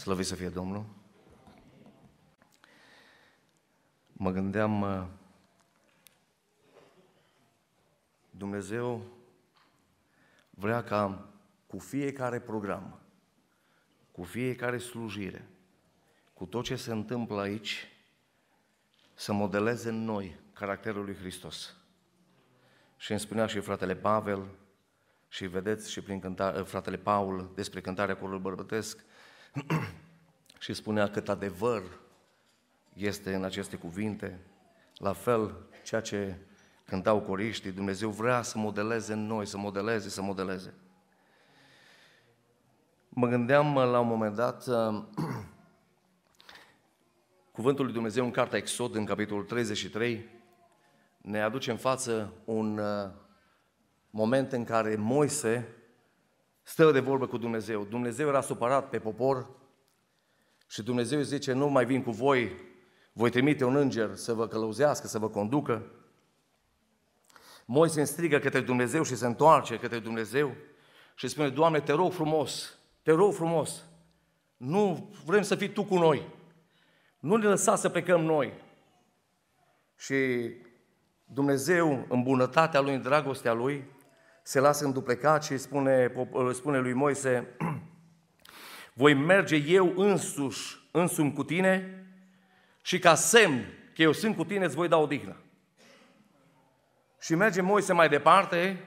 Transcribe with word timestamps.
Slăvit 0.00 0.26
să 0.26 0.34
fie 0.34 0.48
Domnul! 0.48 0.84
Mă 4.12 4.30
gândeam, 4.30 4.80
uh, 4.80 5.06
Dumnezeu 8.30 9.02
vrea 10.50 10.84
ca 10.84 11.28
cu 11.66 11.78
fiecare 11.78 12.40
program, 12.40 13.00
cu 14.12 14.22
fiecare 14.22 14.78
slujire, 14.78 15.48
cu 16.32 16.44
tot 16.44 16.64
ce 16.64 16.76
se 16.76 16.92
întâmplă 16.92 17.40
aici, 17.40 17.88
să 19.14 19.32
modeleze 19.32 19.88
în 19.88 20.04
noi 20.04 20.40
caracterul 20.52 21.04
lui 21.04 21.14
Hristos. 21.14 21.74
Și 22.96 23.10
îmi 23.10 23.20
spunea 23.20 23.46
și 23.46 23.60
fratele 23.60 23.96
Pavel, 23.96 24.46
și 25.28 25.46
vedeți 25.46 25.90
și 25.90 26.00
prin 26.00 26.20
cântare, 26.20 26.62
fratele 26.62 26.96
Paul 26.96 27.52
despre 27.54 27.80
cântarea 27.80 28.16
corului 28.16 28.40
bărbătesc, 28.40 29.08
și 30.58 30.74
spunea 30.74 31.08
cât 31.08 31.28
adevăr 31.28 31.82
este 32.94 33.34
în 33.34 33.44
aceste 33.44 33.76
cuvinte. 33.76 34.40
La 34.96 35.12
fel, 35.12 35.56
ceea 35.82 36.00
ce 36.00 36.36
cântau 36.84 37.20
coriștii, 37.20 37.70
Dumnezeu 37.70 38.10
vrea 38.10 38.42
să 38.42 38.58
modeleze 38.58 39.12
în 39.12 39.26
noi, 39.26 39.46
să 39.46 39.58
modeleze, 39.58 40.08
să 40.08 40.22
modeleze. 40.22 40.74
Mă 43.08 43.28
gândeam 43.28 43.74
la 43.74 44.00
un 44.00 44.06
moment 44.06 44.34
dat, 44.34 44.66
cuvântul 47.52 47.84
lui 47.84 47.94
Dumnezeu 47.94 48.24
în 48.24 48.30
Cartea 48.30 48.58
Exod, 48.58 48.94
în 48.94 49.04
capitolul 49.04 49.44
33, 49.44 50.28
ne 51.20 51.42
aduce 51.42 51.70
în 51.70 51.76
față 51.76 52.32
un 52.44 52.78
uh, 52.78 53.10
moment 54.10 54.52
în 54.52 54.64
care 54.64 54.96
Moise 54.96 55.79
stă 56.70 56.90
de 56.90 57.00
vorbă 57.00 57.26
cu 57.26 57.36
Dumnezeu. 57.36 57.84
Dumnezeu 57.84 58.28
era 58.28 58.40
supărat 58.40 58.88
pe 58.88 58.98
popor 58.98 59.48
și 60.68 60.82
Dumnezeu 60.82 61.18
îi 61.18 61.24
zice, 61.24 61.52
nu 61.52 61.68
mai 61.68 61.84
vin 61.84 62.02
cu 62.02 62.10
voi, 62.10 62.52
voi 63.12 63.30
trimite 63.30 63.64
un 63.64 63.76
înger 63.76 64.14
să 64.14 64.32
vă 64.32 64.48
călăuzească, 64.48 65.06
să 65.06 65.18
vă 65.18 65.28
conducă. 65.28 65.90
Moise 67.64 68.04
strigă 68.04 68.38
către 68.38 68.60
Dumnezeu 68.60 69.02
și 69.02 69.16
se 69.16 69.26
întoarce 69.26 69.78
către 69.78 69.98
Dumnezeu 69.98 70.54
și 71.14 71.28
spune, 71.28 71.48
Doamne, 71.48 71.80
te 71.80 71.92
rog 71.92 72.12
frumos, 72.12 72.78
te 73.02 73.12
rog 73.12 73.34
frumos, 73.34 73.84
nu 74.56 75.12
vrem 75.24 75.42
să 75.42 75.54
fii 75.54 75.72
Tu 75.72 75.84
cu 75.84 75.98
noi, 75.98 76.28
nu 77.18 77.36
ne 77.36 77.46
lăsa 77.46 77.76
să 77.76 77.88
plecăm 77.88 78.20
noi. 78.20 78.52
Și 79.96 80.50
Dumnezeu, 81.24 82.06
în 82.08 82.22
bunătatea 82.22 82.80
Lui, 82.80 82.94
în 82.94 83.02
dragostea 83.02 83.52
Lui, 83.52 83.84
se 84.42 84.60
lasă 84.60 84.84
înduplecat 84.84 85.44
și 85.44 85.58
spune, 85.58 86.12
spune 86.52 86.78
lui 86.78 86.92
Moise, 86.92 87.46
voi 88.92 89.14
merge 89.14 89.56
eu 89.56 89.92
însuși, 89.96 90.88
însumi 90.90 91.32
cu 91.32 91.44
tine 91.44 92.04
și 92.82 92.98
ca 92.98 93.14
semn 93.14 93.64
că 93.94 94.02
eu 94.02 94.12
sunt 94.12 94.36
cu 94.36 94.44
tine 94.44 94.64
îți 94.64 94.74
voi 94.74 94.88
da 94.88 94.96
odihnă. 94.96 95.36
Și 97.20 97.34
merge 97.34 97.60
Moise 97.60 97.92
mai 97.92 98.08
departe 98.08 98.84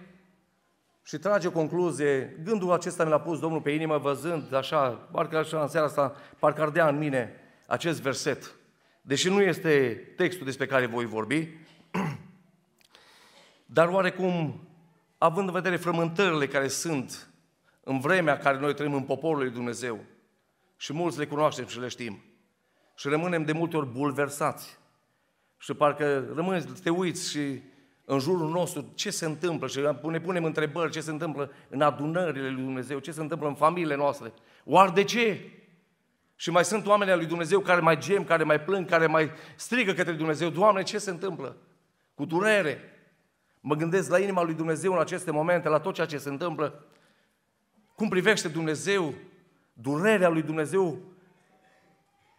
și 1.03 1.17
trage 1.17 1.47
o 1.47 1.51
concluzie. 1.51 2.39
Gândul 2.43 2.71
acesta 2.71 3.03
mi 3.03 3.09
l-a 3.09 3.19
pus 3.19 3.39
Domnul 3.39 3.61
pe 3.61 3.71
inimă 3.71 3.97
văzând 3.97 4.53
așa, 4.53 4.89
parcă 4.89 5.37
așa 5.37 5.61
în 5.61 5.67
seara 5.67 5.85
asta, 5.85 6.15
parcă 6.39 6.61
ardea 6.61 6.87
în 6.87 6.97
mine 6.97 7.33
acest 7.67 8.01
verset. 8.01 8.55
Deși 9.01 9.29
nu 9.29 9.41
este 9.41 9.93
textul 10.15 10.45
despre 10.45 10.65
care 10.65 10.85
voi 10.85 11.05
vorbi, 11.05 11.49
dar 13.65 13.87
oarecum 13.87 14.67
având 15.23 15.47
în 15.47 15.53
vedere 15.53 15.75
frământările 15.75 16.47
care 16.47 16.67
sunt 16.67 17.29
în 17.83 17.99
vremea 17.99 18.37
care 18.37 18.59
noi 18.59 18.73
trăim 18.73 18.93
în 18.93 19.03
poporul 19.03 19.37
lui 19.37 19.51
Dumnezeu, 19.51 19.99
și 20.77 20.93
mulți 20.93 21.17
le 21.17 21.25
cunoaștem 21.25 21.65
și 21.65 21.79
le 21.79 21.87
știm, 21.87 22.23
și 22.95 23.07
rămânem 23.07 23.43
de 23.43 23.51
multe 23.51 23.77
ori 23.77 23.87
bulversați, 23.87 24.79
și 25.57 25.73
parcă 25.73 26.25
rămâneți, 26.35 26.81
te 26.81 26.89
uiți 26.89 27.29
și 27.31 27.61
în 28.05 28.19
jurul 28.19 28.49
nostru 28.49 28.91
ce 28.95 29.09
se 29.09 29.25
întâmplă 29.25 29.67
și 29.67 29.79
ne 30.09 30.19
punem 30.19 30.43
întrebări 30.43 30.91
ce 30.91 31.01
se 31.01 31.11
întâmplă 31.11 31.51
în 31.69 31.81
adunările 31.81 32.49
lui 32.49 32.63
Dumnezeu, 32.63 32.99
ce 32.99 33.11
se 33.11 33.21
întâmplă 33.21 33.47
în 33.47 33.55
familiile 33.55 33.95
noastre. 33.95 34.33
Oar 34.65 34.89
de 34.89 35.03
ce? 35.03 35.51
Și 36.35 36.49
mai 36.49 36.65
sunt 36.65 36.85
oameni 36.85 37.11
al 37.11 37.17
lui 37.17 37.27
Dumnezeu 37.27 37.59
care 37.59 37.79
mai 37.79 37.97
gem, 37.97 38.23
care 38.23 38.43
mai 38.43 38.61
plâng, 38.61 38.89
care 38.89 39.07
mai 39.07 39.31
strigă 39.55 39.93
către 39.93 40.13
Dumnezeu, 40.13 40.49
Doamne, 40.49 40.83
ce 40.83 40.97
se 40.97 41.09
întâmplă? 41.09 41.57
Cu 42.13 42.25
durere, 42.25 42.87
Mă 43.65 43.75
gândesc 43.75 44.09
la 44.09 44.19
inima 44.19 44.43
lui 44.43 44.53
Dumnezeu 44.53 44.93
în 44.93 44.99
aceste 44.99 45.31
momente, 45.31 45.69
la 45.69 45.79
tot 45.79 45.93
ceea 45.93 46.07
ce 46.07 46.17
se 46.17 46.29
întâmplă. 46.29 46.85
Cum 47.95 48.09
privește 48.09 48.47
Dumnezeu 48.47 49.13
durerea 49.73 50.29
lui 50.29 50.41
Dumnezeu 50.41 50.97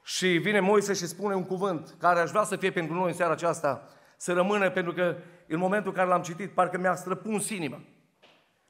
și 0.02 0.26
vine 0.26 0.60
Moise 0.60 0.92
și 0.92 1.06
spune 1.06 1.34
un 1.34 1.44
cuvânt 1.44 1.94
care 1.98 2.20
aș 2.20 2.30
vrea 2.30 2.44
să 2.44 2.56
fie 2.56 2.70
pentru 2.70 2.94
noi 2.94 3.08
în 3.08 3.14
seara 3.14 3.32
aceasta, 3.32 3.88
să 4.16 4.32
rămână, 4.32 4.70
pentru 4.70 4.92
că 4.92 5.16
în 5.48 5.58
momentul 5.58 5.90
în 5.90 5.96
care 5.96 6.08
l-am 6.08 6.22
citit, 6.22 6.50
parcă 6.50 6.78
mi-a 6.78 6.94
străpuns 6.94 7.48
inima. 7.48 7.80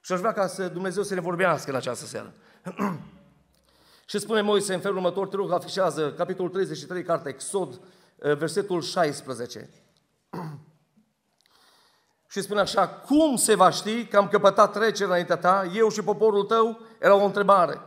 Și 0.01 0.13
aș 0.13 0.19
vrea 0.19 0.33
ca 0.33 0.47
să 0.47 0.69
Dumnezeu 0.69 1.03
să 1.03 1.15
ne 1.15 1.21
vorbească 1.21 1.71
în 1.71 1.77
această 1.77 2.07
seară. 2.07 2.33
și 4.11 4.19
spune 4.19 4.41
Moise 4.41 4.75
în 4.75 4.81
felul 4.81 4.97
următor, 4.97 5.29
te 5.29 5.37
rog, 5.37 5.53
afișează 5.53 6.13
capitolul 6.13 6.51
33, 6.51 7.03
cartea 7.03 7.31
Exod, 7.31 7.81
versetul 8.17 8.83
16. 8.83 9.69
Și 12.35 12.43
spune 12.43 12.61
așa, 12.61 12.89
cum 12.89 13.37
se 13.37 13.55
va 13.55 13.71
ști 13.71 14.05
că 14.05 14.17
am 14.17 14.29
căpătat 14.29 14.73
trecerea 14.73 15.07
înaintea 15.07 15.37
ta, 15.37 15.71
eu 15.75 15.89
și 15.89 16.03
poporul 16.03 16.45
tău? 16.45 16.81
Era 17.01 17.15
o 17.15 17.25
întrebare. 17.25 17.81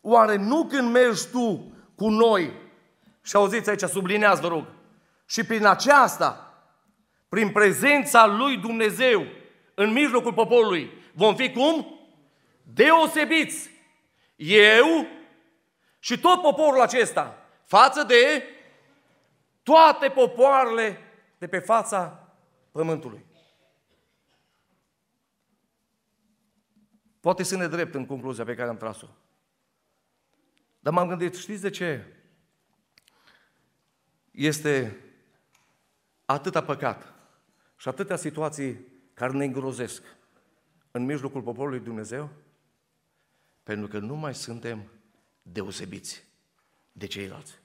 Oare 0.00 0.36
nu 0.36 0.64
când 0.64 0.92
mergi 0.92 1.26
tu 1.26 1.72
cu 1.94 2.08
noi, 2.08 2.52
și 3.22 3.36
auziți 3.36 3.70
aici, 3.70 3.80
sublineați 3.80 4.40
vă 4.40 4.48
rog, 4.48 4.64
și 5.26 5.44
prin 5.44 5.66
aceasta, 5.66 6.54
prin 7.28 7.50
prezența 7.52 8.26
lui 8.26 8.56
Dumnezeu 8.56 9.26
în 9.74 9.92
mijlocul 9.92 10.32
poporului, 10.32 10.90
vom 11.14 11.36
fi 11.36 11.52
cum? 11.52 11.98
Deosebiți. 12.62 13.70
Eu 14.36 15.06
și 15.98 16.18
tot 16.18 16.40
poporul 16.40 16.80
acesta, 16.80 17.38
față 17.64 18.02
de 18.02 18.42
toate 19.62 20.08
popoarele 20.08 20.98
de 21.38 21.46
pe 21.46 21.58
fața 21.58 22.28
pământului. 22.72 23.32
Poate 27.24 27.42
să 27.42 27.56
ne 27.56 27.68
drept 27.68 27.94
în 27.94 28.06
concluzia 28.06 28.44
pe 28.44 28.54
care 28.54 28.68
am 28.68 28.76
tras-o. 28.76 29.06
Dar 30.80 30.92
m-am 30.92 31.08
gândit, 31.08 31.34
știți 31.34 31.62
de 31.62 31.70
ce? 31.70 32.04
Este 34.30 34.96
atâta 36.24 36.62
păcat 36.62 37.14
și 37.76 37.88
atâtea 37.88 38.16
situații 38.16 38.86
care 39.14 39.32
ne 39.32 39.44
îngrozesc 39.44 40.02
în 40.90 41.04
mijlocul 41.04 41.42
poporului 41.42 41.80
Dumnezeu? 41.80 42.30
Pentru 43.62 43.88
că 43.88 43.98
nu 43.98 44.14
mai 44.14 44.34
suntem 44.34 44.90
deosebiți 45.42 46.24
de 46.92 47.06
ceilalți. 47.06 47.58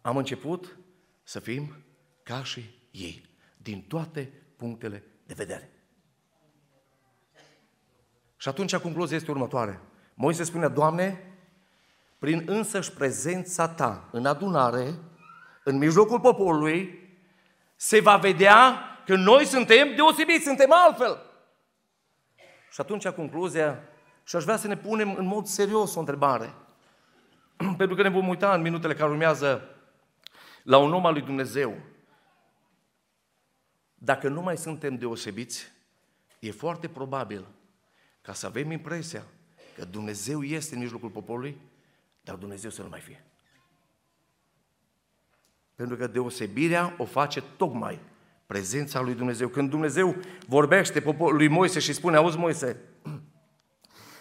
Am 0.00 0.16
început 0.16 0.78
să 1.22 1.40
fim 1.40 1.84
ca 2.22 2.44
și 2.44 2.80
ei, 2.90 3.28
din 3.56 3.82
toate 3.82 4.32
punctele 4.56 5.04
de 5.26 5.34
vedere. 5.34 5.81
Și 8.42 8.48
atunci 8.48 8.76
concluzia 8.76 9.16
este 9.16 9.30
următoare. 9.30 9.80
Moise 10.14 10.44
spune, 10.44 10.68
Doamne, 10.68 11.34
prin 12.18 12.42
însăși 12.46 12.92
prezența 12.92 13.68
Ta 13.68 14.08
în 14.10 14.26
adunare, 14.26 14.94
în 15.64 15.76
mijlocul 15.76 16.20
poporului, 16.20 17.08
se 17.76 18.00
va 18.00 18.16
vedea 18.16 18.84
că 19.06 19.16
noi 19.16 19.44
suntem 19.44 19.94
deosebiți, 19.94 20.44
suntem 20.44 20.72
altfel. 20.72 21.22
Și 22.70 22.80
atunci 22.80 23.08
concluzia, 23.08 23.82
și 24.24 24.36
aș 24.36 24.42
vrea 24.42 24.56
să 24.56 24.66
ne 24.66 24.76
punem 24.76 25.14
în 25.14 25.26
mod 25.26 25.46
serios 25.46 25.94
o 25.94 25.98
întrebare. 25.98 26.54
Pentru 27.76 27.96
că 27.96 28.02
ne 28.02 28.08
vom 28.08 28.28
uita 28.28 28.54
în 28.54 28.60
minutele 28.60 28.94
care 28.94 29.10
urmează 29.10 29.68
la 30.62 30.78
un 30.78 30.92
om 30.92 31.06
al 31.06 31.12
lui 31.12 31.22
Dumnezeu. 31.22 31.76
Dacă 33.94 34.28
nu 34.28 34.40
mai 34.40 34.56
suntem 34.56 34.96
deosebiți, 34.96 35.72
e 36.38 36.50
foarte 36.50 36.88
probabil 36.88 37.46
ca 38.22 38.32
să 38.32 38.46
avem 38.46 38.70
impresia 38.70 39.24
că 39.76 39.84
Dumnezeu 39.84 40.42
este 40.42 40.74
în 40.74 40.80
mijlocul 40.80 41.08
poporului, 41.08 41.60
dar 42.20 42.34
Dumnezeu 42.34 42.70
să 42.70 42.82
nu 42.82 42.88
mai 42.88 43.00
fie. 43.00 43.24
Pentru 45.74 45.96
că 45.96 46.06
deosebirea 46.06 46.94
o 46.98 47.04
face 47.04 47.42
tocmai 47.56 48.00
prezența 48.46 49.00
lui 49.00 49.14
Dumnezeu. 49.14 49.48
Când 49.48 49.70
Dumnezeu 49.70 50.16
vorbește 50.46 51.16
lui 51.32 51.48
Moise 51.48 51.78
și 51.78 51.92
spune, 51.92 52.16
auzi 52.16 52.38
Moise, 52.38 52.80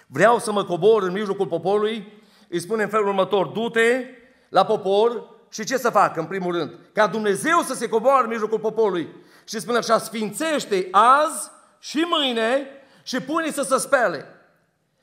vreau 0.08 0.40
să 0.40 0.52
mă 0.52 0.64
cobor 0.64 1.04
în 1.04 1.12
mijlocul 1.12 1.48
poporului, 1.48 2.08
îi 2.50 2.60
spune 2.60 2.84
în 2.84 2.90
felul 2.90 3.08
următor, 3.08 3.48
du-te 3.48 4.06
la 4.50 4.66
popor 4.66 5.30
și 5.50 5.64
ce 5.64 5.78
să 5.78 5.90
fac 5.90 6.18
în 6.18 6.26
primul 6.26 6.54
rând? 6.54 6.80
Ca 6.94 7.08
Dumnezeu 7.08 7.60
să 7.60 7.74
se 7.74 7.90
coboare 7.90 8.24
în 8.24 8.30
mijlocul 8.30 8.60
poporului 8.60 9.10
și 9.48 9.60
spune 9.60 9.78
așa, 9.78 9.98
sfințește 9.98 10.88
azi 10.92 11.52
și 11.80 12.06
mâine 12.10 12.68
și 13.04 13.20
pune 13.20 13.52
să 13.52 13.62
se 13.62 13.78
spele. 13.78 14.26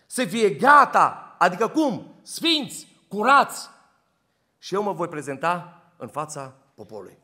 Să 0.06 0.25
fie 0.25 0.50
gata, 0.50 1.37
adică 1.39 1.69
cum? 1.69 2.15
Sfinți, 2.23 2.87
curați. 3.09 3.69
Și 4.59 4.75
eu 4.75 4.83
mă 4.83 4.93
voi 4.93 5.09
prezenta 5.09 5.83
în 5.97 6.09
fața 6.09 6.55
poporului. 6.75 7.19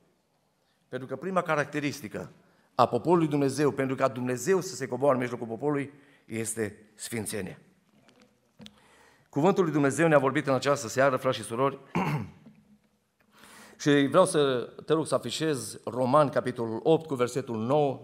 Pentru 0.88 1.08
că 1.08 1.16
prima 1.16 1.42
caracteristică 1.42 2.32
a 2.74 2.86
poporului 2.86 3.28
Dumnezeu, 3.28 3.70
pentru 3.70 3.96
ca 3.96 4.08
Dumnezeu 4.08 4.60
să 4.60 4.74
se 4.74 4.86
coboare 4.86 5.14
în 5.14 5.20
mijlocul 5.20 5.46
poporului, 5.46 5.92
este 6.24 6.78
sfințenie. 6.94 7.58
Cuvântul 9.28 9.62
lui 9.62 9.72
Dumnezeu 9.72 10.08
ne-a 10.08 10.18
vorbit 10.18 10.46
în 10.46 10.54
această 10.54 10.88
seară, 10.88 11.16
frați 11.16 11.36
și 11.36 11.42
surori, 11.42 11.78
și 13.82 14.06
vreau 14.06 14.24
să 14.24 14.72
te 14.86 14.92
rog 14.92 15.06
să 15.06 15.14
afișez 15.14 15.80
Roman, 15.84 16.28
capitolul 16.28 16.80
8, 16.82 17.06
cu 17.06 17.14
versetul 17.14 17.56
9, 17.56 18.00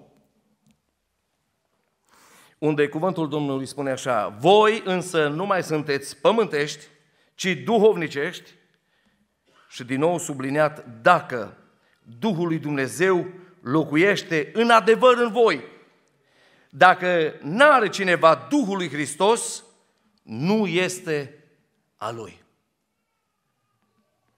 unde 2.61 2.89
cuvântul 2.89 3.29
Domnului 3.29 3.67
spune 3.67 3.91
așa, 3.91 4.29
voi 4.29 4.83
însă 4.85 5.29
nu 5.29 5.47
mai 5.47 5.63
sunteți 5.63 6.17
pământești, 6.17 6.85
ci 7.35 7.63
duhovnicești, 7.65 8.51
și 9.69 9.85
din 9.85 9.99
nou 9.99 10.19
subliniat, 10.19 10.87
dacă 11.03 11.57
Duhul 12.19 12.47
lui 12.47 12.59
Dumnezeu 12.59 13.27
locuiește 13.61 14.51
în 14.53 14.71
adevăr 14.71 15.17
în 15.19 15.33
voi. 15.33 15.65
Dacă 16.71 17.35
n-are 17.43 17.89
cineva 17.89 18.47
Duhul 18.51 18.77
lui 18.77 18.89
Hristos, 18.89 19.65
nu 20.23 20.67
este 20.67 21.45
a 21.97 22.11
lui. 22.11 22.43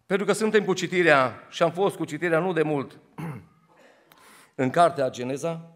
Pentru 0.06 0.26
că 0.26 0.32
suntem 0.32 0.64
cu 0.64 0.72
citirea, 0.72 1.46
și 1.48 1.62
am 1.62 1.72
fost 1.72 1.96
cu 1.96 2.04
citirea 2.04 2.38
nu 2.38 2.52
de 2.52 2.62
mult, 2.62 2.98
în 4.54 4.70
cartea 4.70 5.10
Geneza, 5.10 5.71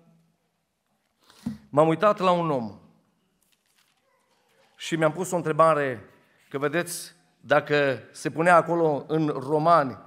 m-am 1.68 1.88
uitat 1.88 2.18
la 2.18 2.30
un 2.30 2.50
om 2.50 2.78
și 4.76 4.96
mi-am 4.96 5.12
pus 5.12 5.30
o 5.30 5.36
întrebare, 5.36 6.10
că 6.48 6.58
vedeți, 6.58 7.14
dacă 7.40 8.02
se 8.10 8.30
punea 8.30 8.56
acolo 8.56 9.04
în 9.08 9.28
romani 9.28 9.98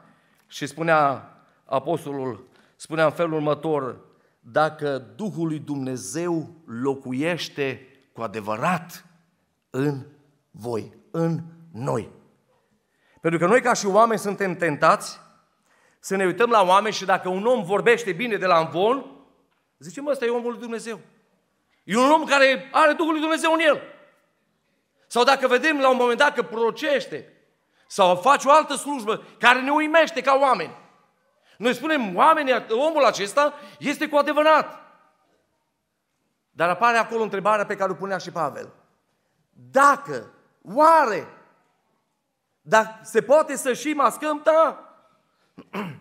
și 0.48 0.68
spunea 0.68 1.30
apostolul, 1.66 2.48
spunea 2.76 3.06
în 3.06 3.12
felul 3.12 3.34
următor, 3.34 4.00
dacă 4.40 4.98
Duhul 5.16 5.48
lui 5.48 5.60
Dumnezeu 5.60 6.50
locuiește 6.66 7.88
cu 8.14 8.22
adevărat 8.22 9.06
în 9.70 10.06
voi, 10.52 10.94
în 11.12 11.40
noi. 11.72 12.10
Pentru 13.22 13.40
că 13.40 13.46
noi 13.46 13.62
ca 13.62 13.74
și 13.74 13.86
oameni 13.86 14.20
suntem 14.20 14.56
tentați 14.56 15.20
să 16.00 16.16
ne 16.16 16.26
uităm 16.26 16.50
la 16.50 16.64
oameni 16.64 16.94
și 16.94 17.06
dacă 17.06 17.30
un 17.30 17.46
om 17.46 17.64
vorbește 17.64 18.12
bine 18.12 18.36
de 18.36 18.46
la 18.46 18.60
învon, 18.60 19.06
zicem, 19.78 20.06
ăsta 20.08 20.26
e 20.26 20.30
omul 20.30 20.52
lui 20.52 20.60
Dumnezeu. 20.60 21.00
E 21.89 21.97
un 21.97 22.12
om 22.12 22.25
care 22.25 22.69
are 22.71 22.94
Duhul 22.94 23.12
lui 23.12 23.21
Dumnezeu 23.21 23.53
în 23.53 23.59
el. 23.59 23.81
Sau 25.07 25.24
dacă 25.24 25.47
vedem 25.47 25.80
la 25.80 25.89
un 25.89 25.97
moment 25.97 26.18
dat 26.18 26.33
că 26.33 26.44
procește 26.44 27.33
sau 27.88 28.15
face 28.15 28.47
o 28.47 28.51
altă 28.51 28.75
slujbă 28.75 29.24
care 29.39 29.62
ne 29.62 29.71
uimește 29.71 30.21
ca 30.21 30.38
oameni. 30.41 30.77
Noi 31.57 31.74
spunem, 31.74 32.15
oamenii, 32.15 32.65
omul 32.69 33.06
acesta 33.06 33.53
este 33.80 34.07
cu 34.07 34.18
adevărat. 34.18 34.80
Dar 36.50 36.69
apare 36.69 36.97
acolo 36.97 37.24
întrebarea 37.24 37.65
pe 37.65 37.75
care 37.75 37.91
o 37.91 37.95
punea 37.95 38.18
și 38.18 38.31
Pavel. 38.31 38.74
Dacă, 39.50 40.33
oare, 40.62 41.27
dacă 42.62 43.00
se 43.03 43.21
poate 43.21 43.56
să 43.56 43.74
și 43.74 43.94
mascăm, 43.94 44.41
da. 44.44 44.94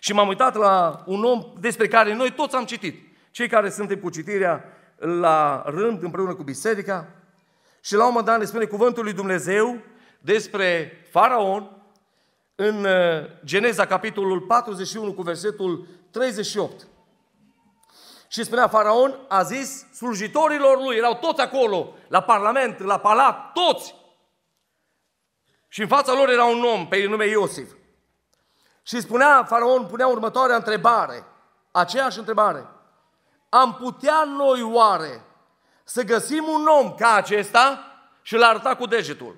și 0.00 0.12
m-am 0.12 0.28
uitat 0.28 0.54
la 0.54 1.02
un 1.06 1.24
om 1.24 1.52
despre 1.58 1.88
care 1.88 2.14
noi 2.14 2.32
toți 2.32 2.56
am 2.56 2.64
citit. 2.64 3.06
Cei 3.30 3.48
care 3.48 3.70
suntem 3.70 3.98
cu 3.98 4.10
citirea 4.10 4.77
la 4.98 5.62
rând 5.66 6.02
împreună 6.02 6.34
cu 6.34 6.42
biserica. 6.42 7.08
Și 7.80 7.94
la 7.94 8.02
un 8.02 8.08
moment 8.08 8.26
dat 8.26 8.38
ne 8.38 8.44
spune 8.44 8.64
cuvântul 8.64 9.04
lui 9.04 9.12
Dumnezeu 9.12 9.78
despre 10.20 10.92
faraon 11.10 11.70
în 12.54 12.84
uh, 12.84 12.90
Geneza, 13.44 13.86
capitolul 13.86 14.40
41, 14.40 15.12
cu 15.12 15.22
versetul 15.22 15.86
38. 16.10 16.86
Și 18.28 18.44
spunea, 18.44 18.68
faraon 18.68 19.18
a 19.28 19.42
zis 19.42 19.92
slujitorilor 19.92 20.82
lui, 20.82 20.96
erau 20.96 21.14
toți 21.14 21.40
acolo, 21.40 21.94
la 22.08 22.22
parlament, 22.22 22.78
la 22.78 22.98
palat, 22.98 23.52
toți. 23.52 23.94
Și 25.68 25.80
în 25.80 25.86
fața 25.86 26.14
lor 26.14 26.28
era 26.28 26.44
un 26.44 26.64
om 26.64 26.88
pe 26.88 27.06
nume 27.06 27.26
Iosif. 27.26 27.70
Și 28.82 29.00
spunea, 29.00 29.44
faraon 29.44 29.86
punea 29.86 30.06
următoarea 30.06 30.56
întrebare, 30.56 31.24
aceeași 31.70 32.18
întrebare. 32.18 32.68
Am 33.48 33.74
putea 33.74 34.24
noi 34.24 34.62
oare 34.62 35.22
să 35.84 36.02
găsim 36.02 36.44
un 36.44 36.66
om 36.66 36.94
ca 36.94 37.14
acesta 37.14 37.82
și 38.22 38.36
l 38.36 38.42
arăta 38.42 38.76
cu 38.76 38.86
degetul, 38.86 39.36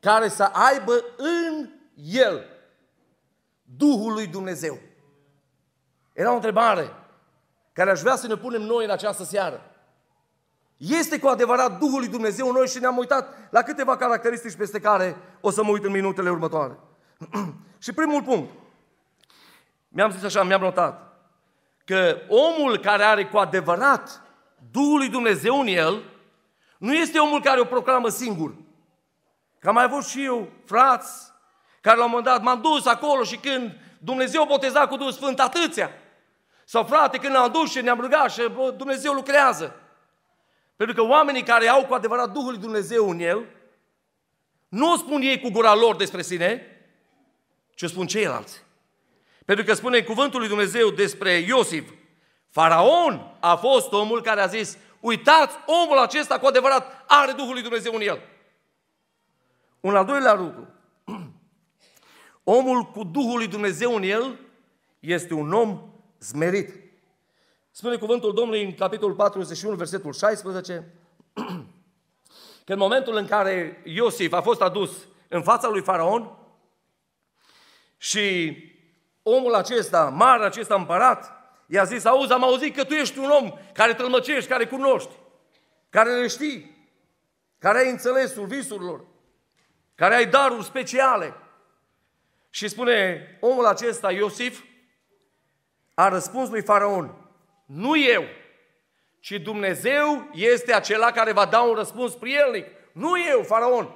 care 0.00 0.28
să 0.28 0.42
aibă 0.42 1.04
în 1.16 1.68
el 1.94 2.46
Duhul 3.62 4.12
lui 4.12 4.26
Dumnezeu? 4.26 4.78
Era 6.12 6.30
o 6.30 6.34
întrebare 6.34 6.94
care 7.72 7.90
aș 7.90 8.00
vrea 8.00 8.16
să 8.16 8.26
ne 8.26 8.36
punem 8.36 8.62
noi 8.62 8.84
în 8.84 8.90
această 8.90 9.24
seară. 9.24 9.74
Este 10.76 11.18
cu 11.18 11.26
adevărat 11.26 11.78
Duhul 11.78 11.98
lui 11.98 12.08
Dumnezeu 12.08 12.46
în 12.46 12.54
noi 12.54 12.66
și 12.66 12.78
ne-am 12.78 12.96
uitat 12.96 13.34
la 13.50 13.62
câteva 13.62 13.96
caracteristici 13.96 14.56
peste 14.56 14.80
care 14.80 15.16
o 15.40 15.50
să 15.50 15.62
mă 15.62 15.70
uit 15.70 15.84
în 15.84 15.90
minutele 15.90 16.30
următoare. 16.30 16.78
și 17.78 17.92
primul 17.92 18.22
punct, 18.22 18.52
mi-am 19.88 20.10
zis 20.10 20.22
așa, 20.22 20.42
mi-am 20.42 20.60
notat, 20.60 21.13
că 21.84 22.20
omul 22.28 22.78
care 22.78 23.02
are 23.02 23.26
cu 23.26 23.36
adevărat 23.36 24.22
Duhul 24.70 24.98
lui 24.98 25.08
Dumnezeu 25.08 25.60
în 25.60 25.66
el, 25.66 26.02
nu 26.78 26.94
este 26.94 27.18
omul 27.18 27.42
care 27.42 27.60
o 27.60 27.64
proclamă 27.64 28.08
singur. 28.08 28.54
Că 29.58 29.68
am 29.68 29.74
mai 29.74 29.84
avut 29.84 30.04
și 30.06 30.24
eu 30.24 30.48
frați 30.64 31.32
care 31.80 31.96
la 31.96 32.04
un 32.04 32.10
moment 32.10 32.26
dat 32.26 32.42
m-am 32.42 32.60
dus 32.60 32.86
acolo 32.86 33.22
și 33.22 33.36
când 33.36 33.76
Dumnezeu 33.98 34.44
boteza 34.44 34.86
cu 34.86 34.96
Duhul 34.96 35.12
Sfânt 35.12 35.40
atâția. 35.40 35.90
Sau 36.64 36.84
frate, 36.84 37.18
când 37.18 37.32
ne-am 37.32 37.52
dus 37.52 37.70
și 37.70 37.80
ne-am 37.80 38.00
rugat 38.00 38.30
și 38.30 38.42
Dumnezeu 38.76 39.12
lucrează. 39.12 39.74
Pentru 40.76 40.94
că 40.94 41.10
oamenii 41.10 41.42
care 41.42 41.68
au 41.68 41.86
cu 41.86 41.94
adevărat 41.94 42.30
Duhul 42.30 42.50
lui 42.50 42.60
Dumnezeu 42.60 43.10
în 43.10 43.20
el, 43.20 43.44
nu 44.68 44.92
o 44.92 44.96
spun 44.96 45.20
ei 45.20 45.40
cu 45.40 45.50
gura 45.50 45.74
lor 45.74 45.96
despre 45.96 46.22
sine, 46.22 46.66
ci 47.74 47.82
o 47.82 47.86
spun 47.86 48.06
ceilalți. 48.06 48.63
Pentru 49.44 49.64
că 49.64 49.74
spune 49.74 50.02
cuvântul 50.02 50.38
lui 50.38 50.48
Dumnezeu 50.48 50.90
despre 50.90 51.32
Iosif, 51.32 51.90
Faraon 52.50 53.36
a 53.40 53.56
fost 53.56 53.92
omul 53.92 54.22
care 54.22 54.40
a 54.40 54.46
zis, 54.46 54.78
uitați, 55.00 55.56
omul 55.66 55.98
acesta 55.98 56.38
cu 56.38 56.46
adevărat 56.46 57.04
are 57.06 57.32
Duhul 57.32 57.52
lui 57.52 57.62
Dumnezeu 57.62 57.94
în 57.94 58.00
el. 58.00 58.20
Un 59.80 59.96
al 59.96 60.04
doilea 60.04 60.34
lucru, 60.34 60.68
omul 62.58 62.82
cu 62.82 63.04
Duhul 63.04 63.36
lui 63.36 63.48
Dumnezeu 63.48 63.94
în 63.94 64.02
el 64.02 64.38
este 65.00 65.34
un 65.34 65.52
om 65.52 65.92
zmerit. 66.18 66.82
Spune 67.70 67.96
cuvântul 67.96 68.34
Domnului 68.34 68.64
în 68.64 68.74
capitolul 68.74 69.14
41, 69.14 69.76
versetul 69.76 70.12
16, 70.12 70.92
că 72.64 72.72
în 72.72 72.78
momentul 72.78 73.16
în 73.16 73.26
care 73.26 73.82
Iosif 73.84 74.32
a 74.32 74.40
fost 74.40 74.60
adus 74.60 74.90
în 75.28 75.42
fața 75.42 75.68
lui 75.68 75.82
Faraon 75.82 76.38
și 77.96 78.56
omul 79.26 79.54
acesta, 79.54 80.04
mare 80.04 80.44
acesta 80.44 80.74
împărat, 80.74 81.32
i-a 81.66 81.84
zis, 81.84 82.04
auzi, 82.04 82.32
am 82.32 82.44
auzit 82.44 82.76
că 82.76 82.84
tu 82.84 82.92
ești 82.92 83.18
un 83.18 83.30
om 83.30 83.52
care 83.72 83.94
tălmăcești, 83.94 84.50
care 84.50 84.66
cunoști, 84.66 85.10
care 85.90 86.10
le 86.10 86.26
știi, 86.26 86.88
care 87.58 87.78
ai 87.78 87.90
înțelesul 87.90 88.46
visurilor, 88.46 89.04
care 89.94 90.14
ai 90.14 90.26
daruri 90.26 90.64
speciale. 90.64 91.34
Și 92.50 92.68
spune 92.68 93.26
omul 93.40 93.66
acesta, 93.66 94.12
Iosif, 94.12 94.62
a 95.94 96.08
răspuns 96.08 96.48
lui 96.48 96.62
Faraon, 96.62 97.14
nu 97.66 97.98
eu, 97.98 98.24
ci 99.20 99.30
Dumnezeu 99.30 100.30
este 100.32 100.74
acela 100.74 101.10
care 101.10 101.32
va 101.32 101.44
da 101.44 101.60
un 101.60 101.74
răspuns 101.74 102.14
prielnic. 102.14 102.66
Nu 102.92 103.20
eu, 103.20 103.42
faraon. 103.42 103.94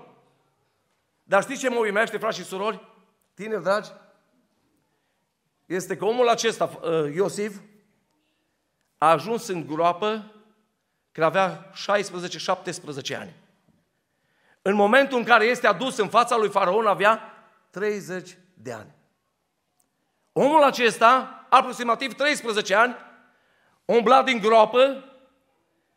Dar 1.23 1.43
știți 1.43 1.61
ce 1.61 1.69
mă 1.69 1.79
uimește, 1.79 2.19
frați 2.19 2.39
și 2.39 2.45
surori, 2.45 2.89
tineri 3.35 3.63
dragi? 3.63 3.89
Este 5.69 5.97
că 5.97 6.05
omul 6.05 6.29
acesta, 6.29 6.71
uh, 6.83 7.15
Iosif, 7.15 7.57
a 8.99 9.11
ajuns 9.11 9.47
în 9.47 9.67
groapă 9.67 10.33
când 11.13 11.27
avea 11.27 11.71
16-17 11.75 13.15
ani. 13.15 13.35
În 14.63 14.75
momentul 14.75 15.19
în 15.19 15.25
care 15.25 15.45
este 15.45 15.67
adus 15.67 15.97
în 15.97 16.09
fața 16.09 16.37
lui 16.37 16.49
Faraon, 16.49 16.87
avea 16.87 17.21
30 17.71 18.39
de 18.55 18.73
ani. 18.73 18.91
Omul 20.33 20.63
acesta, 20.63 21.47
aproximativ 21.49 22.15
13 22.15 22.75
ani, 22.75 22.97
umblat 23.85 24.25
din 24.25 24.39
groapă, 24.39 25.05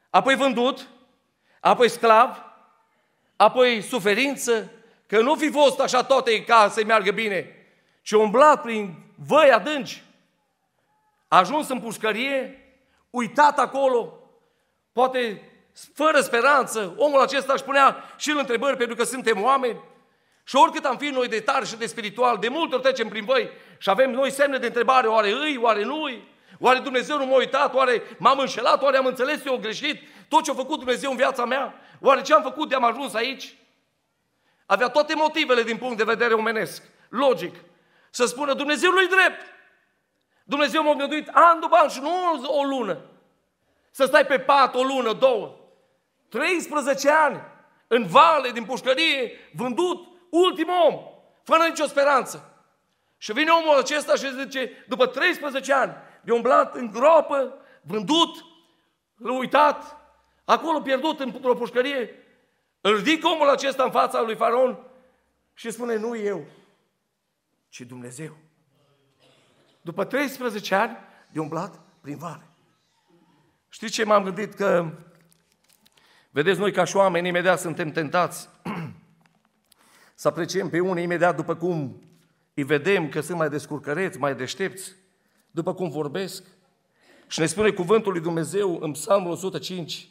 apoi 0.09 0.35
vândut, 0.35 0.87
apoi 1.59 1.89
sclav, 1.89 2.43
apoi 3.35 3.81
suferință, 3.81 4.71
că 5.07 5.21
nu 5.21 5.35
fi 5.35 5.51
fost 5.51 5.79
așa 5.79 6.03
toate 6.03 6.43
ca 6.43 6.69
să 6.69 6.83
meargă 6.85 7.11
bine, 7.11 7.55
ci 8.01 8.11
umblat 8.11 8.61
prin 8.61 9.10
văi 9.27 9.51
adânci, 9.51 10.03
a 11.27 11.37
ajuns 11.37 11.69
în 11.69 11.79
pușcărie, 11.79 12.65
uitat 13.09 13.59
acolo, 13.59 14.19
poate 14.91 15.51
fără 15.93 16.21
speranță, 16.21 16.93
omul 16.97 17.21
acesta 17.21 17.53
își 17.53 17.63
punea 17.63 18.03
și 18.17 18.29
îl 18.29 18.37
întrebări 18.37 18.77
pentru 18.77 18.95
că 18.95 19.03
suntem 19.03 19.43
oameni, 19.43 19.79
Și 20.43 20.55
oricât 20.55 20.85
am 20.85 20.97
fi 20.97 21.07
noi 21.07 21.27
de 21.27 21.39
tare 21.39 21.65
și 21.65 21.75
de 21.75 21.85
spiritual, 21.85 22.37
de 22.37 22.47
multe 22.47 22.73
ori 22.73 22.83
trecem 22.83 23.07
prin 23.07 23.25
voi 23.25 23.49
și 23.77 23.89
avem 23.89 24.11
noi 24.11 24.31
semne 24.31 24.57
de 24.57 24.65
întrebare, 24.65 25.07
oare 25.07 25.31
îi, 25.31 25.57
oare 25.57 25.83
nu-i? 25.83 26.27
Oare 26.59 26.79
Dumnezeu 26.79 27.17
nu 27.17 27.25
m-a 27.25 27.35
uitat? 27.35 27.73
Oare 27.73 28.01
m-am 28.17 28.39
înșelat? 28.39 28.81
Oare 28.83 28.97
am 28.97 29.05
înțeles 29.05 29.45
eu 29.45 29.57
greșit 29.57 30.01
tot 30.27 30.43
ce 30.43 30.51
a 30.51 30.53
făcut 30.53 30.77
Dumnezeu 30.77 31.11
în 31.11 31.17
viața 31.17 31.45
mea? 31.45 31.73
Oare 31.99 32.21
ce 32.21 32.33
am 32.33 32.41
făcut 32.41 32.69
de 32.69 32.75
am 32.75 32.83
ajuns 32.83 33.13
aici? 33.13 33.55
Avea 34.65 34.87
toate 34.87 35.15
motivele 35.15 35.63
din 35.63 35.77
punct 35.77 35.97
de 35.97 36.03
vedere 36.03 36.33
omenesc, 36.33 36.83
logic, 37.09 37.55
să 38.11 38.25
spună 38.25 38.53
Dumnezeu 38.53 38.91
nu-i 38.91 39.07
drept. 39.07 39.41
Dumnezeu 40.43 40.83
m-a 40.83 40.93
gânduit 40.93 41.27
an 41.27 41.59
după 41.59 41.75
an 41.75 41.87
și 41.87 41.99
nu 41.99 42.43
o 42.59 42.63
lună. 42.63 43.01
Să 43.91 44.05
stai 44.05 44.25
pe 44.25 44.39
pat 44.39 44.75
o 44.75 44.83
lună, 44.83 45.13
două. 45.13 45.55
13 46.29 47.09
ani 47.09 47.41
în 47.87 48.05
vale 48.05 48.49
din 48.49 48.65
pușcărie, 48.65 49.31
vândut, 49.53 50.07
ultim 50.29 50.67
om, 50.87 50.99
fără 51.43 51.63
nicio 51.63 51.85
speranță. 51.85 52.51
Și 53.17 53.33
vine 53.33 53.51
omul 53.51 53.77
acesta 53.77 54.15
și 54.15 54.33
zice, 54.33 54.85
după 54.87 55.05
13 55.05 55.73
ani, 55.73 55.93
de 56.21 56.31
umblat 56.31 56.75
în 56.75 56.91
groapă, 56.91 57.57
vândut, 57.81 58.45
l-a 59.17 59.33
uitat, 59.33 59.97
acolo 60.45 60.81
pierdut 60.81 61.19
într-o 61.19 61.55
pușcărie, 61.55 62.15
îl 62.81 62.95
ridic 62.95 63.25
omul 63.25 63.49
acesta 63.49 63.83
în 63.83 63.91
fața 63.91 64.21
lui 64.21 64.35
Faraon 64.35 64.79
și 65.53 65.71
spune, 65.71 65.95
nu 65.95 66.15
eu, 66.15 66.45
ci 67.71 67.81
Dumnezeu. 67.81 68.37
După 69.81 70.05
13 70.05 70.75
ani 70.75 70.97
de 71.31 71.39
umblat 71.39 71.79
prin 72.01 72.17
vale. 72.17 72.49
Știți 73.69 73.91
ce 73.91 74.03
m-am 74.03 74.23
gândit? 74.23 74.53
Că, 74.53 74.91
vedeți, 76.29 76.59
noi 76.59 76.71
ca 76.71 76.83
și 76.83 76.95
oameni 76.95 77.27
imediat 77.27 77.59
suntem 77.59 77.91
tentați 77.91 78.49
să 80.15 80.27
apreciem 80.27 80.69
pe 80.69 80.79
unii 80.79 81.03
imediat 81.03 81.35
după 81.35 81.55
cum 81.55 82.03
îi 82.53 82.63
vedem 82.63 83.09
că 83.09 83.21
sunt 83.21 83.37
mai 83.37 83.49
descurcăreți, 83.49 84.17
mai 84.17 84.35
deștepți, 84.35 84.95
după 85.51 85.73
cum 85.73 85.89
vorbesc. 85.89 86.43
Și 87.27 87.39
ne 87.39 87.45
spune 87.45 87.71
cuvântul 87.71 88.11
lui 88.11 88.21
Dumnezeu 88.21 88.79
în 88.81 88.91
Psalmul 88.91 89.31
105, 89.31 90.09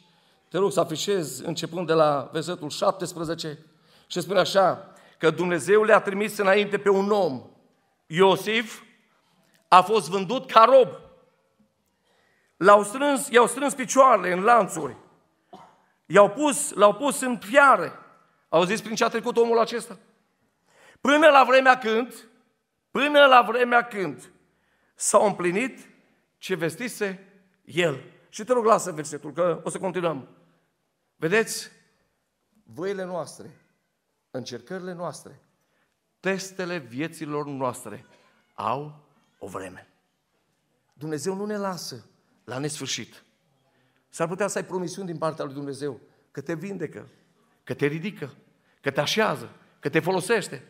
te 0.49 0.57
rog 0.57 0.71
să 0.71 0.79
afișez 0.79 1.39
începând 1.39 1.87
de 1.87 1.93
la 1.93 2.29
versetul 2.31 2.69
17, 2.69 3.65
și 4.07 4.21
spune 4.21 4.39
așa, 4.39 4.90
că 5.21 5.29
Dumnezeu 5.29 5.83
le-a 5.83 5.99
trimis 5.99 6.37
înainte 6.37 6.77
pe 6.77 6.89
un 6.89 7.11
om, 7.11 7.49
Iosif, 8.05 8.81
a 9.67 9.81
fost 9.81 10.09
vândut 10.09 10.51
ca 10.51 10.63
rob. 10.63 10.87
L-au 12.57 12.83
strâns, 12.83 13.29
i-au 13.29 13.47
strâns 13.47 13.73
picioarele 13.73 14.31
în 14.31 14.43
lanțuri, 14.43 14.97
i-au 16.05 16.29
pus, 16.29 16.73
l-au 16.73 16.93
pus 16.93 17.21
în 17.21 17.37
fiare. 17.37 17.91
Au 18.49 18.63
zis 18.63 18.81
prin 18.81 18.95
ce 18.95 19.03
a 19.03 19.07
trecut 19.07 19.37
omul 19.37 19.59
acesta? 19.59 19.97
Până 21.01 21.29
la 21.29 21.43
vremea 21.43 21.77
când, 21.77 22.29
până 22.91 23.25
la 23.25 23.41
vremea 23.41 23.87
când 23.87 24.31
s-a 24.95 25.25
împlinit 25.25 25.89
ce 26.37 26.55
vestise 26.55 27.27
el. 27.65 28.03
Și 28.29 28.43
te 28.43 28.53
rog, 28.53 28.65
lasă 28.65 28.91
versetul, 28.91 29.31
că 29.31 29.61
o 29.63 29.69
să 29.69 29.77
continuăm. 29.77 30.27
Vedeți? 31.15 31.71
Voile 32.63 33.03
noastre, 33.03 33.60
încercările 34.31 34.93
noastre, 34.93 35.39
testele 36.19 36.77
vieților 36.77 37.45
noastre 37.45 38.05
au 38.53 39.07
o 39.39 39.47
vreme. 39.47 39.87
Dumnezeu 40.93 41.35
nu 41.35 41.45
ne 41.45 41.57
lasă 41.57 42.05
la 42.43 42.57
nesfârșit. 42.57 43.23
S-ar 44.09 44.27
putea 44.27 44.47
să 44.47 44.57
ai 44.57 44.65
promisiuni 44.65 45.07
din 45.07 45.17
partea 45.17 45.45
lui 45.45 45.53
Dumnezeu 45.53 45.99
că 46.31 46.41
te 46.41 46.55
vindecă, 46.55 47.07
că 47.63 47.73
te 47.73 47.85
ridică, 47.85 48.33
că 48.81 48.91
te 48.91 48.99
așează, 48.99 49.49
că 49.79 49.89
te 49.89 49.99
folosește. 49.99 50.63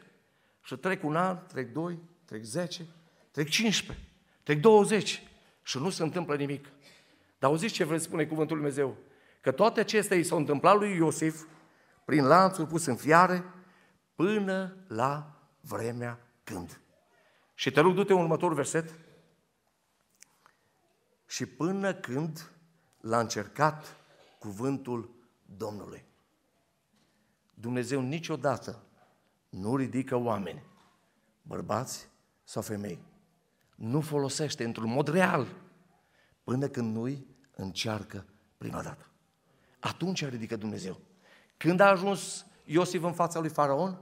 Și 0.63 0.75
trec 0.75 1.03
un 1.03 1.15
an, 1.15 1.37
trec 1.47 1.71
doi, 1.71 1.99
trec 2.25 2.43
zece, 2.43 2.85
trec 3.31 3.49
15, 3.49 4.05
trec 4.43 4.59
20 4.59 5.23
și 5.63 5.77
nu 5.77 5.89
se 5.89 6.03
întâmplă 6.03 6.35
nimic. 6.35 6.67
Dar 7.39 7.49
auziți 7.49 7.73
ce 7.73 7.83
vreți 7.83 8.03
spune 8.03 8.25
cuvântul 8.25 8.57
Lui 8.57 8.65
Dumnezeu? 8.65 8.97
Că 9.41 9.51
toate 9.51 9.79
acestea 9.79 10.17
i 10.17 10.23
s-au 10.23 10.37
întâmplat 10.37 10.77
lui 10.77 10.95
Iosif 10.95 11.45
prin 12.11 12.25
lanțuri 12.25 12.67
pus 12.67 12.85
în 12.85 12.95
fiare 12.95 13.43
până 14.15 14.75
la 14.87 15.41
vremea 15.61 16.19
când. 16.43 16.81
Și 17.53 17.71
te 17.71 17.79
rog, 17.79 17.93
du-te 17.93 18.13
un 18.13 18.21
următor 18.21 18.53
verset. 18.53 18.99
Și 21.25 21.45
până 21.45 21.93
când 21.93 22.51
l-a 22.99 23.19
încercat 23.19 23.97
cuvântul 24.39 25.15
Domnului. 25.57 26.05
Dumnezeu 27.53 28.01
niciodată 28.01 28.83
nu 29.49 29.75
ridică 29.75 30.15
oameni, 30.15 30.63
bărbați 31.41 32.09
sau 32.43 32.61
femei. 32.61 33.03
Nu 33.75 34.01
folosește 34.01 34.63
într-un 34.63 34.91
mod 34.91 35.07
real 35.07 35.47
până 36.43 36.67
când 36.67 36.95
nu-i 36.95 37.27
încearcă 37.55 38.25
prima 38.57 38.81
dată. 38.81 39.05
Atunci 39.79 40.25
ridică 40.25 40.55
Dumnezeu. 40.55 41.09
Când 41.61 41.79
a 41.79 41.89
ajuns 41.89 42.45
Iosif 42.63 43.03
în 43.03 43.13
fața 43.13 43.39
lui 43.39 43.49
Faraon? 43.49 44.01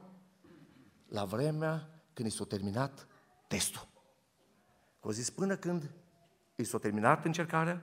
La 1.10 1.24
vremea 1.26 1.90
când 2.14 2.28
i 2.28 2.32
s-a 2.32 2.44
terminat 2.44 3.08
testul. 3.48 3.88
Au 5.00 5.12
zis 5.12 5.30
până 5.30 5.56
când 5.56 5.92
i 6.56 6.64
s-a 6.64 6.78
terminat 6.78 7.26
încercarea 7.26 7.82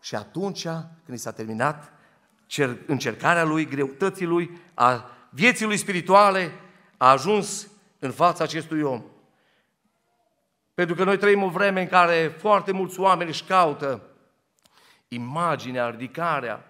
și 0.00 0.14
atunci 0.14 0.62
când 1.04 1.18
i 1.18 1.20
s-a 1.20 1.32
terminat 1.32 1.92
încercarea 2.86 3.44
lui, 3.44 3.66
greutății 3.66 4.26
lui, 4.26 4.60
a 4.74 5.10
vieții 5.30 5.66
lui 5.66 5.76
spirituale, 5.76 6.52
a 6.96 7.10
ajuns 7.10 7.68
în 7.98 8.10
fața 8.10 8.44
acestui 8.44 8.82
om. 8.82 9.02
Pentru 10.74 10.94
că 10.94 11.04
noi 11.04 11.18
trăim 11.18 11.42
o 11.42 11.48
vreme 11.48 11.80
în 11.80 11.88
care 11.88 12.36
foarte 12.38 12.72
mulți 12.72 13.00
oameni 13.00 13.30
își 13.30 13.44
caută 13.44 14.02
imaginea, 15.08 15.90
ridicarea. 15.90 16.67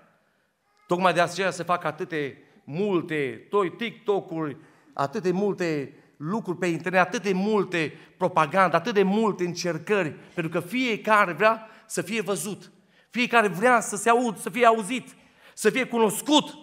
Tocmai 0.88 1.12
de 1.12 1.20
aceea 1.20 1.50
se 1.50 1.62
fac 1.62 1.84
atâte 1.84 2.42
multe, 2.64 3.46
toi 3.50 3.70
TikTok-uri, 3.76 4.56
atâte 4.92 5.30
multe 5.30 5.94
lucruri 6.16 6.58
pe 6.58 6.66
internet, 6.66 7.00
atât 7.00 7.22
de 7.22 7.32
multe 7.32 7.92
propagandă, 8.16 8.76
atât 8.76 8.94
de 8.94 9.02
multe 9.02 9.44
încercări, 9.44 10.10
pentru 10.34 10.60
că 10.60 10.66
fiecare 10.66 11.32
vrea 11.32 11.68
să 11.86 12.02
fie 12.02 12.20
văzut. 12.20 12.70
Fiecare 13.10 13.48
vrea 13.48 13.80
să 13.80 13.96
se 13.96 14.10
aud, 14.10 14.38
să 14.38 14.50
fie 14.50 14.66
auzit, 14.66 15.14
să 15.54 15.70
fie 15.70 15.86
cunoscut. 15.86 16.54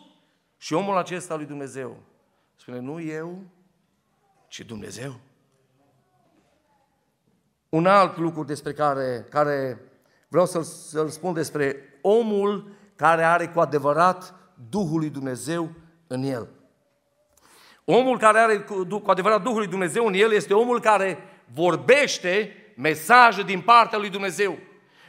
Și 0.58 0.74
omul 0.74 0.98
acesta 0.98 1.36
lui 1.36 1.46
Dumnezeu 1.46 1.98
spune, 2.55 2.79
nu 2.79 3.01
eu, 3.01 3.44
ci 4.48 4.60
Dumnezeu. 4.60 5.20
Un 7.70 7.86
alt 7.86 8.17
lucru 8.17 8.44
despre 8.44 8.74
care, 8.74 9.25
care 9.29 9.82
vreau 10.27 10.46
să-l, 10.46 10.63
să 10.63 11.08
spun 11.08 11.34
despre 11.34 11.75
omul 12.01 12.84
care 12.96 13.24
are 13.24 13.48
cu 13.48 13.60
adevărat 13.60 14.34
Duhul 14.70 15.00
lui 15.00 15.10
Dumnezeu 15.10 15.70
în 16.08 16.24
el. 16.24 16.48
Omul 17.86 18.18
care 18.18 18.40
are 18.40 18.58
cu, 18.60 19.00
cu 19.00 19.12
adevărat 19.12 19.42
Duhul 19.42 19.58
lui 19.58 19.68
Dumnezeu 19.68 20.06
în 20.06 20.14
el 20.14 20.32
este 20.32 20.54
omul 20.54 20.80
care 20.80 21.18
vorbește 21.54 22.56
mesaje 22.75 23.44
din 23.44 23.62
partea 23.62 23.98
lui 23.98 24.10
Dumnezeu. 24.10 24.58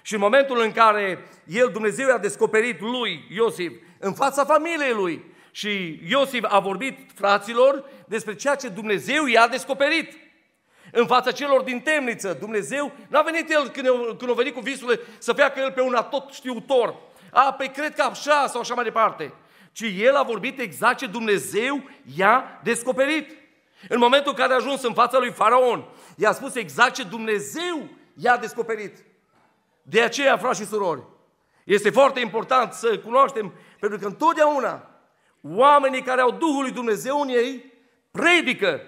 Și 0.02 0.14
în 0.14 0.21
momentul 0.21 0.61
în 0.61 0.73
care 0.73 1.28
el, 1.47 1.71
Dumnezeu, 1.73 2.14
a 2.14 2.19
descoperit 2.19 2.81
lui, 2.81 3.25
Iosif, 3.31 3.73
în 3.99 4.12
fața 4.12 4.45
familiei 4.45 4.93
lui, 4.93 5.25
și 5.50 6.00
Iosif 6.09 6.45
a 6.49 6.59
vorbit 6.59 7.11
fraților 7.14 7.85
despre 8.07 8.35
ceea 8.35 8.55
ce 8.55 8.69
Dumnezeu 8.69 9.26
i-a 9.26 9.49
descoperit. 9.49 10.12
În 10.93 11.07
fața 11.07 11.31
celor 11.31 11.62
din 11.62 11.81
temniță, 11.81 12.37
Dumnezeu 12.40 12.93
n-a 13.09 13.23
venit 13.23 13.50
el 13.50 13.69
când, 13.69 13.87
când 14.19 14.31
a 14.31 14.35
venit 14.35 14.55
cu 14.55 14.61
visurile 14.61 15.00
să 15.19 15.33
facă 15.33 15.61
el 15.61 15.73
pe 15.73 15.81
un 15.81 15.97
tot 16.11 16.33
știutor. 16.33 16.95
A, 17.33 17.52
pe 17.52 17.66
cred 17.66 17.95
că 17.95 18.02
așa 18.02 18.47
sau 18.47 18.61
așa 18.61 18.75
mai 18.75 18.85
departe 18.85 19.33
ci 19.76 19.85
el 19.99 20.16
a 20.16 20.23
vorbit 20.23 20.59
exact 20.59 20.99
ce 20.99 21.06
Dumnezeu 21.06 21.83
i-a 22.16 22.61
descoperit. 22.62 23.30
În 23.88 23.99
momentul 23.99 24.30
în 24.30 24.38
care 24.38 24.52
a 24.52 24.56
ajuns 24.56 24.83
în 24.83 24.95
fața 24.95 25.18
lui 25.18 25.33
Faraon, 25.33 25.85
i-a 26.16 26.33
spus 26.33 26.54
exact 26.54 26.95
ce 26.95 27.02
Dumnezeu 27.02 27.88
i-a 28.14 28.37
descoperit. 28.37 29.04
De 29.83 30.02
aceea, 30.02 30.37
frați 30.37 30.61
și 30.61 30.66
surori, 30.66 31.02
este 31.64 31.90
foarte 31.90 32.21
important 32.21 32.73
să 32.73 32.99
cunoaștem, 32.99 33.52
pentru 33.80 33.99
că 33.99 34.06
întotdeauna 34.06 34.90
oamenii 35.42 36.02
care 36.02 36.21
au 36.21 36.30
Duhul 36.30 36.62
lui 36.62 36.73
Dumnezeu 36.73 37.21
în 37.21 37.28
ei 37.28 37.73
predică 38.11 38.80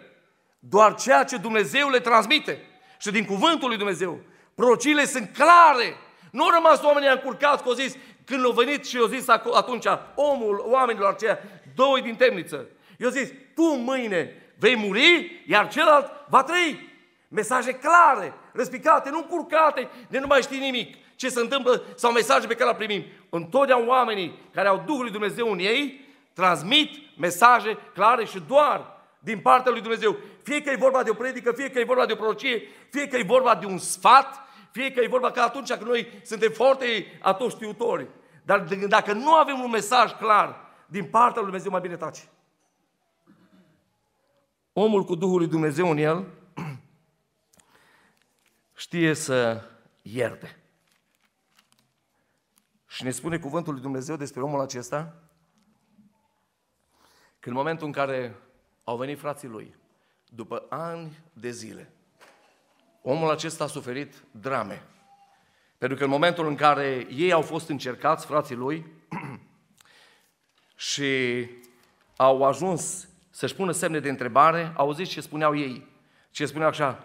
doar 0.58 0.94
ceea 0.94 1.24
ce 1.24 1.36
Dumnezeu 1.36 1.88
le 1.88 2.00
transmite. 2.00 2.62
Și 2.98 3.10
din 3.10 3.24
cuvântul 3.24 3.68
lui 3.68 3.76
Dumnezeu, 3.76 4.20
prorociile 4.54 5.04
sunt 5.04 5.30
clare. 5.34 5.96
Nu 6.30 6.44
au 6.44 6.50
rămas 6.50 6.82
oamenii 6.82 7.08
încurcați 7.08 7.62
că 7.62 7.68
au 7.68 7.74
zis, 7.74 7.96
când 8.28 8.44
au 8.44 8.50
venit 8.50 8.86
și 8.86 8.96
au 8.96 9.06
zis 9.06 9.28
atunci 9.28 9.86
omul 10.14 10.62
oamenilor 10.66 11.12
aceia, 11.12 11.38
doi 11.74 12.00
din 12.02 12.16
temniță, 12.16 12.66
i-au 12.98 13.10
zis, 13.10 13.28
tu 13.54 13.62
mâine 13.62 14.50
vei 14.58 14.76
muri, 14.76 15.42
iar 15.46 15.68
celălalt 15.68 16.10
va 16.28 16.42
trăi. 16.42 16.86
Mesaje 17.28 17.72
clare, 17.72 18.34
răspicate, 18.52 19.10
nu 19.10 19.22
curcate, 19.22 19.88
de 20.08 20.18
nu 20.18 20.26
mai 20.26 20.42
știi 20.42 20.58
nimic 20.58 20.96
ce 21.16 21.28
se 21.28 21.40
întâmplă 21.40 21.82
sau 21.94 22.12
mesaje 22.12 22.46
pe 22.46 22.54
care 22.54 22.70
le 22.70 22.76
primim. 22.76 23.04
Întotdeauna 23.30 23.86
oamenii 23.86 24.38
care 24.54 24.68
au 24.68 24.82
Duhul 24.86 25.02
lui 25.02 25.10
Dumnezeu 25.10 25.52
în 25.52 25.58
ei 25.58 26.06
transmit 26.32 26.90
mesaje 27.16 27.78
clare 27.94 28.24
și 28.24 28.42
doar 28.48 28.96
din 29.18 29.38
partea 29.38 29.72
lui 29.72 29.80
Dumnezeu. 29.80 30.16
Fie 30.42 30.62
că 30.62 30.70
e 30.70 30.76
vorba 30.76 31.02
de 31.02 31.10
o 31.10 31.14
predică, 31.14 31.52
fie 31.52 31.70
că 31.70 31.78
e 31.78 31.84
vorba 31.84 32.06
de 32.06 32.12
o 32.12 32.16
prorocie, 32.16 32.62
fie 32.90 33.08
că 33.08 33.16
e 33.16 33.22
vorba 33.22 33.54
de 33.54 33.66
un 33.66 33.78
sfat, 33.78 34.40
fie 34.70 34.92
că 34.92 35.00
e 35.00 35.08
vorba 35.08 35.30
că 35.30 35.40
atunci 35.40 35.72
când 35.72 35.86
noi 35.88 36.20
suntem 36.24 36.50
foarte 36.52 37.18
atoștiutori. 37.20 38.08
Dar 38.44 38.60
dacă 38.88 39.12
nu 39.12 39.34
avem 39.34 39.60
un 39.60 39.70
mesaj 39.70 40.12
clar 40.12 40.56
din 40.86 41.04
partea 41.04 41.40
lui 41.40 41.44
Dumnezeu, 41.50 41.70
mai 41.70 41.80
bine 41.80 41.96
taci. 41.96 42.28
Omul 44.72 45.04
cu 45.04 45.14
Duhul 45.14 45.38
lui 45.38 45.48
Dumnezeu 45.48 45.90
în 45.90 45.96
el 45.96 46.26
știe 48.74 49.14
să 49.14 49.62
ierte. 50.02 50.62
Și 52.86 53.04
ne 53.04 53.10
spune 53.10 53.38
cuvântul 53.38 53.72
lui 53.72 53.82
Dumnezeu 53.82 54.16
despre 54.16 54.42
omul 54.42 54.60
acesta 54.60 55.14
că 57.38 57.48
în 57.48 57.54
momentul 57.54 57.86
în 57.86 57.92
care 57.92 58.36
au 58.84 58.96
venit 58.96 59.18
frații 59.18 59.48
lui, 59.48 59.76
după 60.28 60.66
ani 60.68 61.22
de 61.32 61.50
zile, 61.50 61.92
omul 63.10 63.30
acesta 63.30 63.64
a 63.64 63.66
suferit 63.66 64.14
drame. 64.30 64.82
Pentru 65.78 65.96
că 65.98 66.04
în 66.04 66.10
momentul 66.10 66.46
în 66.46 66.54
care 66.54 67.06
ei 67.10 67.32
au 67.32 67.42
fost 67.42 67.68
încercați, 67.68 68.26
frații 68.26 68.54
lui, 68.54 68.86
și 70.76 71.46
au 72.16 72.44
ajuns 72.44 73.08
să-și 73.30 73.54
pună 73.54 73.72
semne 73.72 74.00
de 74.00 74.08
întrebare, 74.08 74.72
au 74.76 74.92
zis 74.92 75.08
ce 75.08 75.20
spuneau 75.20 75.56
ei. 75.56 75.86
Ce 76.30 76.46
spuneau 76.46 76.68
așa, 76.68 77.04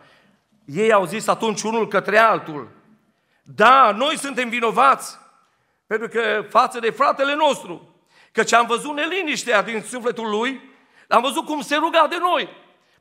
ei 0.65 0.91
au 0.91 1.05
zis 1.05 1.27
atunci 1.27 1.61
unul 1.61 1.87
către 1.87 2.17
altul, 2.17 2.71
da, 3.43 3.91
noi 3.91 4.17
suntem 4.17 4.49
vinovați, 4.49 5.17
pentru 5.87 6.07
că 6.07 6.45
față 6.49 6.79
de 6.79 6.89
fratele 6.89 7.35
nostru, 7.35 7.95
căci 8.31 8.53
am 8.53 8.65
văzut 8.65 8.93
neliniștea 8.93 9.61
din 9.61 9.81
sufletul 9.81 10.29
lui, 10.29 10.61
am 11.07 11.21
văzut 11.21 11.45
cum 11.45 11.61
se 11.61 11.75
ruga 11.75 12.07
de 12.09 12.17
noi. 12.19 12.49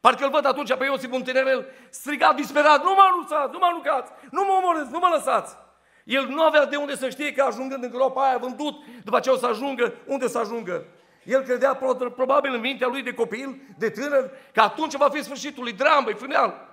Parcă 0.04 0.24
îl 0.24 0.30
văd 0.30 0.46
atunci 0.46 0.74
pe 0.74 0.84
Iosif 0.84 1.12
un 1.12 1.22
tinerel 1.22 1.66
strigat 1.90 2.34
disperat, 2.34 2.82
nu 2.84 2.94
mă 2.94 3.02
anunțați, 3.10 3.52
nu 3.52 3.58
mă 3.58 3.66
aruncați, 3.66 4.12
nu 4.30 4.44
mă 4.44 4.52
omorâți, 4.52 4.92
nu 4.92 4.98
mă 4.98 5.08
lăsați. 5.14 5.56
El 6.04 6.26
nu 6.26 6.42
avea 6.42 6.64
de 6.66 6.76
unde 6.76 6.96
să 6.96 7.08
știe 7.08 7.32
că 7.32 7.42
ajungând 7.42 7.82
în 7.82 7.90
groapa 7.90 8.26
aia 8.26 8.38
vândut, 8.38 8.74
după 9.04 9.16
aceea 9.16 9.34
o 9.34 9.38
să 9.38 9.46
ajungă, 9.46 9.94
unde 10.06 10.28
să 10.28 10.38
ajungă. 10.38 10.84
El 11.24 11.42
credea 11.42 11.78
probabil 12.16 12.54
în 12.54 12.60
mintea 12.60 12.86
lui 12.86 13.02
de 13.02 13.14
copil, 13.14 13.60
de 13.78 13.90
tânăr, 13.90 14.30
că 14.52 14.60
atunci 14.60 14.96
va 14.96 15.08
fi 15.08 15.22
sfârșitul 15.22 15.62
lui 15.62 15.72
dramă, 15.72 16.10
final. 16.10 16.68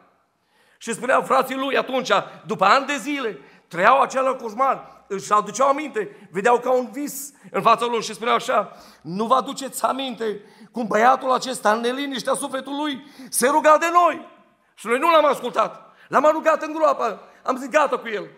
Și 0.77 0.93
spuneau 0.93 1.21
frații 1.21 1.55
lui 1.55 1.77
atunci, 1.77 2.12
după 2.45 2.65
ani 2.65 2.86
de 2.86 2.95
zile, 2.95 3.39
trăiau 3.67 4.01
acela 4.01 4.33
coșmar, 4.33 5.03
își 5.07 5.33
aduceau 5.33 5.67
aminte, 5.67 6.27
vedeau 6.31 6.59
ca 6.59 6.71
un 6.71 6.89
vis 6.91 7.33
în 7.51 7.62
fața 7.62 7.86
lor 7.86 8.03
și 8.03 8.13
spuneau 8.13 8.36
așa, 8.36 8.71
nu 9.01 9.25
vă 9.25 9.36
aduceți 9.36 9.86
aminte 9.86 10.41
cum 10.79 10.88
băiatul 10.88 11.31
acesta, 11.31 11.74
în 11.74 11.79
neliniștea 11.79 12.33
sufletului, 12.33 13.03
se 13.29 13.48
ruga 13.48 13.77
de 13.77 13.86
noi. 13.93 14.27
Și 14.75 14.88
noi 14.88 15.00
nu 15.00 15.12
l-am 15.12 15.25
ascultat. 15.25 15.95
L-am 16.07 16.24
rugat 16.31 16.62
în 16.62 16.74
groapă. 16.74 17.21
Am 17.43 17.57
zis 17.57 17.69
gata 17.69 18.00
cu 18.00 18.07
el. 18.07 18.29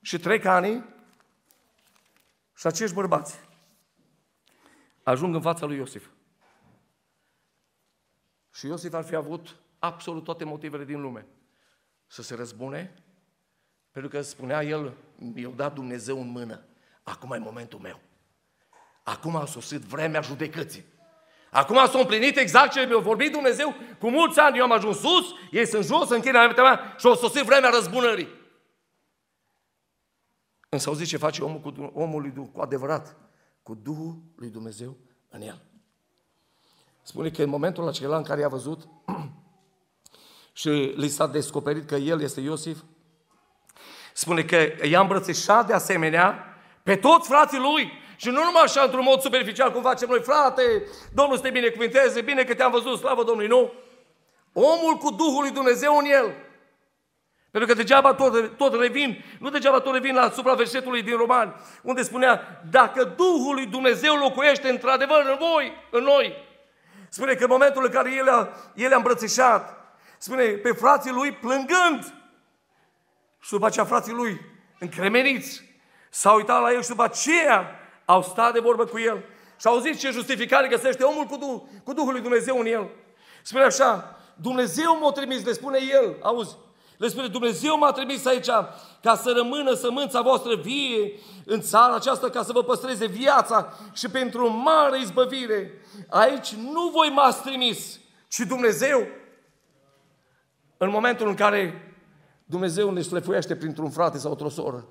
Și 0.00 0.18
trec 0.18 0.44
ani 0.44 0.84
și 2.54 2.66
acești 2.66 2.94
bărbați 2.94 3.40
ajung 5.02 5.34
în 5.34 5.40
fața 5.40 5.66
lui 5.66 5.76
Iosif. 5.76 6.08
Și 8.52 8.66
Iosif 8.66 8.92
ar 8.92 9.04
fi 9.04 9.14
avut 9.14 9.56
absolut 9.78 10.24
toate 10.24 10.44
motivele 10.44 10.84
din 10.84 11.00
lume 11.00 11.26
să 12.06 12.22
se 12.22 12.34
răzbune, 12.34 12.94
pentru 13.90 14.10
că 14.10 14.20
spunea 14.20 14.62
el, 14.62 14.96
mi-a 15.16 15.48
dat 15.48 15.74
Dumnezeu 15.74 16.20
în 16.20 16.28
mână. 16.28 16.64
Acum 17.02 17.32
e 17.32 17.38
momentul 17.38 17.78
meu. 17.78 18.00
Acum 19.02 19.36
a 19.36 19.44
sosit 19.44 19.80
vremea 19.80 20.20
judecății. 20.20 20.90
Acum 21.54 21.76
s-a 21.76 21.98
împlinit 21.98 22.36
exact 22.36 22.72
ce 22.72 22.86
mi-a 22.86 22.98
vorbit 22.98 23.32
Dumnezeu 23.32 23.74
cu 23.98 24.10
mulți 24.10 24.38
ani. 24.38 24.56
Eu 24.56 24.64
am 24.64 24.72
ajuns 24.72 24.98
sus, 24.98 25.24
ei 25.50 25.66
sunt 25.66 25.84
jos, 25.84 26.10
închină 26.10 26.38
la 26.38 26.62
mea 26.62 26.94
și 26.98 27.06
o 27.06 27.14
sosit 27.14 27.42
vremea 27.42 27.70
răzbunării. 27.70 28.28
Însă 30.68 30.88
auziți 30.88 31.08
ce 31.08 31.16
face 31.16 31.42
omul 31.42 31.60
cu, 31.60 31.90
omul 31.94 32.20
lui, 32.20 32.50
cu 32.52 32.60
adevărat, 32.60 33.16
cu 33.62 33.74
Duhul 33.74 34.22
lui 34.36 34.48
Dumnezeu 34.48 34.96
în 35.28 35.40
el. 35.40 35.62
Spune 37.02 37.30
că 37.30 37.42
în 37.42 37.48
momentul 37.48 37.88
acela 37.88 38.16
în 38.16 38.22
care 38.22 38.40
i-a 38.40 38.48
văzut 38.48 38.88
și 40.60 40.68
li 40.96 41.08
s-a 41.08 41.26
descoperit 41.26 41.86
că 41.86 41.94
el 41.94 42.20
este 42.20 42.40
Iosif, 42.40 42.78
spune 44.12 44.42
că 44.44 44.86
i-a 44.86 45.00
îmbrățișat 45.00 45.66
de 45.66 45.72
asemenea 45.72 46.56
pe 46.82 46.96
toți 46.96 47.28
frații 47.28 47.58
lui 47.58 48.00
și 48.22 48.28
nu 48.28 48.44
numai 48.44 48.62
așa, 48.62 48.82
într-un 48.82 49.04
mod 49.04 49.20
superficial, 49.20 49.72
cum 49.72 49.82
facem 49.82 50.08
noi, 50.08 50.20
frate, 50.20 50.62
Domnul 51.14 51.36
să 51.36 51.42
te 51.42 51.50
binecuvinteze, 51.50 52.20
bine 52.20 52.44
că 52.44 52.54
te-am 52.54 52.70
văzut, 52.70 52.98
slavă 52.98 53.24
Domnului, 53.24 53.48
nu. 53.48 53.72
Omul 54.52 54.96
cu 54.96 55.10
Duhul 55.10 55.42
lui 55.42 55.50
Dumnezeu 55.50 55.96
în 55.96 56.04
el. 56.04 56.34
Pentru 57.50 57.70
că 57.70 57.76
degeaba 57.76 58.14
tot, 58.14 58.56
tot 58.56 58.80
revin, 58.80 59.24
nu 59.38 59.50
degeaba 59.50 59.80
tot 59.80 59.92
revin 59.92 60.14
la 60.14 60.30
supraversetului 60.30 61.02
din 61.02 61.16
Roman, 61.16 61.60
unde 61.82 62.02
spunea, 62.02 62.62
dacă 62.70 63.04
Duhul 63.04 63.54
lui 63.54 63.66
Dumnezeu 63.66 64.14
locuiește 64.14 64.68
într-adevăr 64.68 65.24
în 65.26 65.36
voi, 65.38 65.72
în 65.90 66.02
noi, 66.02 66.34
spune 67.08 67.34
că 67.34 67.42
în 67.42 67.50
momentul 67.50 67.84
în 67.84 67.90
care 67.90 68.12
El 68.14 68.28
a, 68.28 68.48
el 68.74 68.92
a 68.92 68.96
îmbrățișat, 68.96 69.94
spune, 70.18 70.44
pe 70.44 70.72
frații 70.72 71.10
lui 71.10 71.32
plângând, 71.32 72.14
și 73.40 73.50
după 73.50 73.66
aceea 73.66 73.84
frații 73.84 74.12
lui 74.12 74.40
încremeniți, 74.78 75.62
s-au 76.10 76.36
uitat 76.36 76.62
la 76.62 76.72
el 76.72 76.82
și 76.82 76.88
după 76.88 77.04
aceea 77.04 77.76
au 78.12 78.22
stat 78.22 78.52
de 78.52 78.60
vorbă 78.60 78.84
cu 78.84 78.98
el 78.98 79.24
și 79.60 79.66
au 79.66 79.78
zis 79.78 79.98
ce 79.98 80.10
justificare 80.10 80.68
găsește 80.68 81.02
omul 81.02 81.24
cu, 81.24 81.36
Duh, 81.36 81.60
cu 81.84 81.92
Duhul 81.92 82.12
lui 82.12 82.20
Dumnezeu 82.20 82.58
în 82.58 82.66
el. 82.66 82.88
Spune 83.42 83.64
așa, 83.64 84.16
Dumnezeu 84.34 84.98
m-a 85.00 85.10
trimis, 85.10 85.44
le 85.44 85.52
spune 85.52 85.78
el, 85.90 86.16
auzi, 86.22 86.56
le 86.96 87.08
spune, 87.08 87.26
Dumnezeu 87.26 87.78
m-a 87.78 87.92
trimis 87.92 88.24
aici 88.26 88.50
ca 89.02 89.14
să 89.14 89.32
rămână 89.36 89.74
sămânța 89.74 90.20
voastră 90.20 90.56
vie 90.56 91.12
în 91.44 91.60
țara 91.60 91.94
aceasta, 91.94 92.30
ca 92.30 92.42
să 92.42 92.52
vă 92.52 92.62
păstreze 92.62 93.06
viața 93.06 93.72
și 93.92 94.08
pentru 94.08 94.44
o 94.44 94.48
mare 94.48 95.00
izbăvire. 95.00 95.70
Aici 96.08 96.52
nu 96.54 96.90
voi 96.92 97.08
m-ați 97.08 97.42
trimis, 97.42 97.98
ci 98.28 98.38
Dumnezeu. 98.38 99.06
În 100.76 100.90
momentul 100.90 101.28
în 101.28 101.34
care 101.34 101.94
Dumnezeu 102.44 102.90
ne 102.90 103.02
șlefuiește 103.02 103.56
printr-un 103.56 103.90
frate 103.90 104.18
sau 104.18 104.38
o 104.40 104.48
soră, 104.48 104.86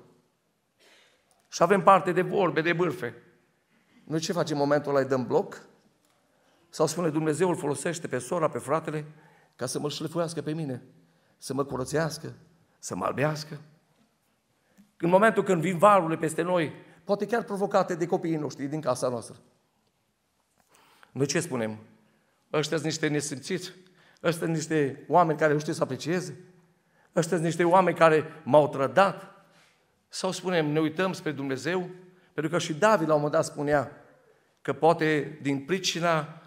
și 1.52 1.62
avem 1.62 1.82
parte 1.82 2.12
de 2.12 2.22
vorbe, 2.22 2.60
de 2.60 2.72
bârfe. 2.72 3.14
Noi 4.04 4.18
ce 4.18 4.32
facem 4.32 4.56
în 4.56 4.62
momentul 4.62 4.90
ăla? 4.90 5.00
Îi 5.00 5.08
dăm 5.08 5.26
bloc? 5.26 5.66
Sau 6.68 6.86
spune 6.86 7.08
Dumnezeu 7.08 7.48
îl 7.48 7.56
folosește 7.56 8.06
pe 8.08 8.18
sora, 8.18 8.48
pe 8.48 8.58
fratele, 8.58 9.04
ca 9.56 9.66
să 9.66 9.78
mă 9.78 9.88
șlefuiască 9.88 10.42
pe 10.42 10.52
mine, 10.52 10.82
să 11.38 11.54
mă 11.54 11.64
curățească, 11.64 12.34
să 12.78 12.96
mă 12.96 13.04
albească? 13.04 13.60
În 14.96 15.08
momentul 15.08 15.42
când 15.42 15.60
vin 15.60 15.78
valurile 15.78 16.18
peste 16.18 16.42
noi, 16.42 16.72
poate 17.04 17.26
chiar 17.26 17.42
provocate 17.42 17.94
de 17.94 18.06
copiii 18.06 18.36
noștri 18.36 18.66
din 18.66 18.80
casa 18.80 19.08
noastră. 19.08 19.36
Noi 21.10 21.26
ce 21.26 21.40
spunem? 21.40 21.78
Ăștia 22.52 22.76
sunt 22.76 22.88
niște 22.88 23.08
nesimțiți, 23.08 23.72
ăștia 24.22 24.46
sunt 24.46 24.56
niște 24.56 25.04
oameni 25.08 25.38
care 25.38 25.52
nu 25.52 25.58
știu 25.58 25.72
să 25.72 25.82
aprecieze, 25.82 26.44
ăștia 27.16 27.36
sunt 27.36 27.42
niște 27.42 27.64
oameni 27.64 27.96
care 27.96 28.24
m-au 28.44 28.68
trădat, 28.68 29.31
sau 30.12 30.30
spunem, 30.32 30.66
ne 30.66 30.80
uităm 30.80 31.12
spre 31.12 31.32
Dumnezeu? 31.32 31.90
Pentru 32.32 32.52
că 32.52 32.58
și 32.58 32.74
David 32.74 33.08
la 33.08 33.14
un 33.14 33.20
moment 33.20 33.40
dat 33.40 33.52
spunea 33.52 33.92
că 34.62 34.72
poate 34.72 35.38
din 35.42 35.64
pricina 35.64 36.42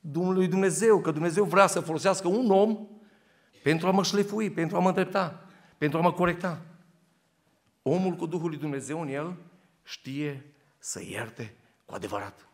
Domnului 0.00 0.48
Dumnezeu, 0.48 1.00
că 1.00 1.10
Dumnezeu 1.10 1.44
vrea 1.44 1.66
să 1.66 1.80
folosească 1.80 2.28
un 2.28 2.50
om 2.50 2.88
pentru 3.62 3.86
a 3.86 3.90
mă 3.90 4.02
șlefui, 4.02 4.50
pentru 4.50 4.76
a 4.76 4.80
mă 4.80 4.88
îndrepta, 4.88 5.46
pentru 5.78 5.98
a 5.98 6.00
mă 6.00 6.12
corecta. 6.12 6.60
Omul 7.82 8.14
cu 8.14 8.26
Duhul 8.26 8.48
lui 8.48 8.58
Dumnezeu 8.58 9.00
în 9.00 9.08
el 9.08 9.36
știe 9.82 10.54
să 10.78 11.02
ierte 11.02 11.54
cu 11.84 11.94
adevărat. 11.94 12.48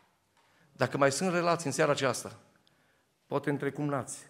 Dacă 0.71 0.97
mai 0.97 1.11
sunt 1.11 1.33
relații 1.33 1.67
în 1.67 1.73
seara 1.73 1.91
aceasta, 1.91 2.39
poate 3.27 3.49
între 3.49 3.71
cumnați, 3.71 4.29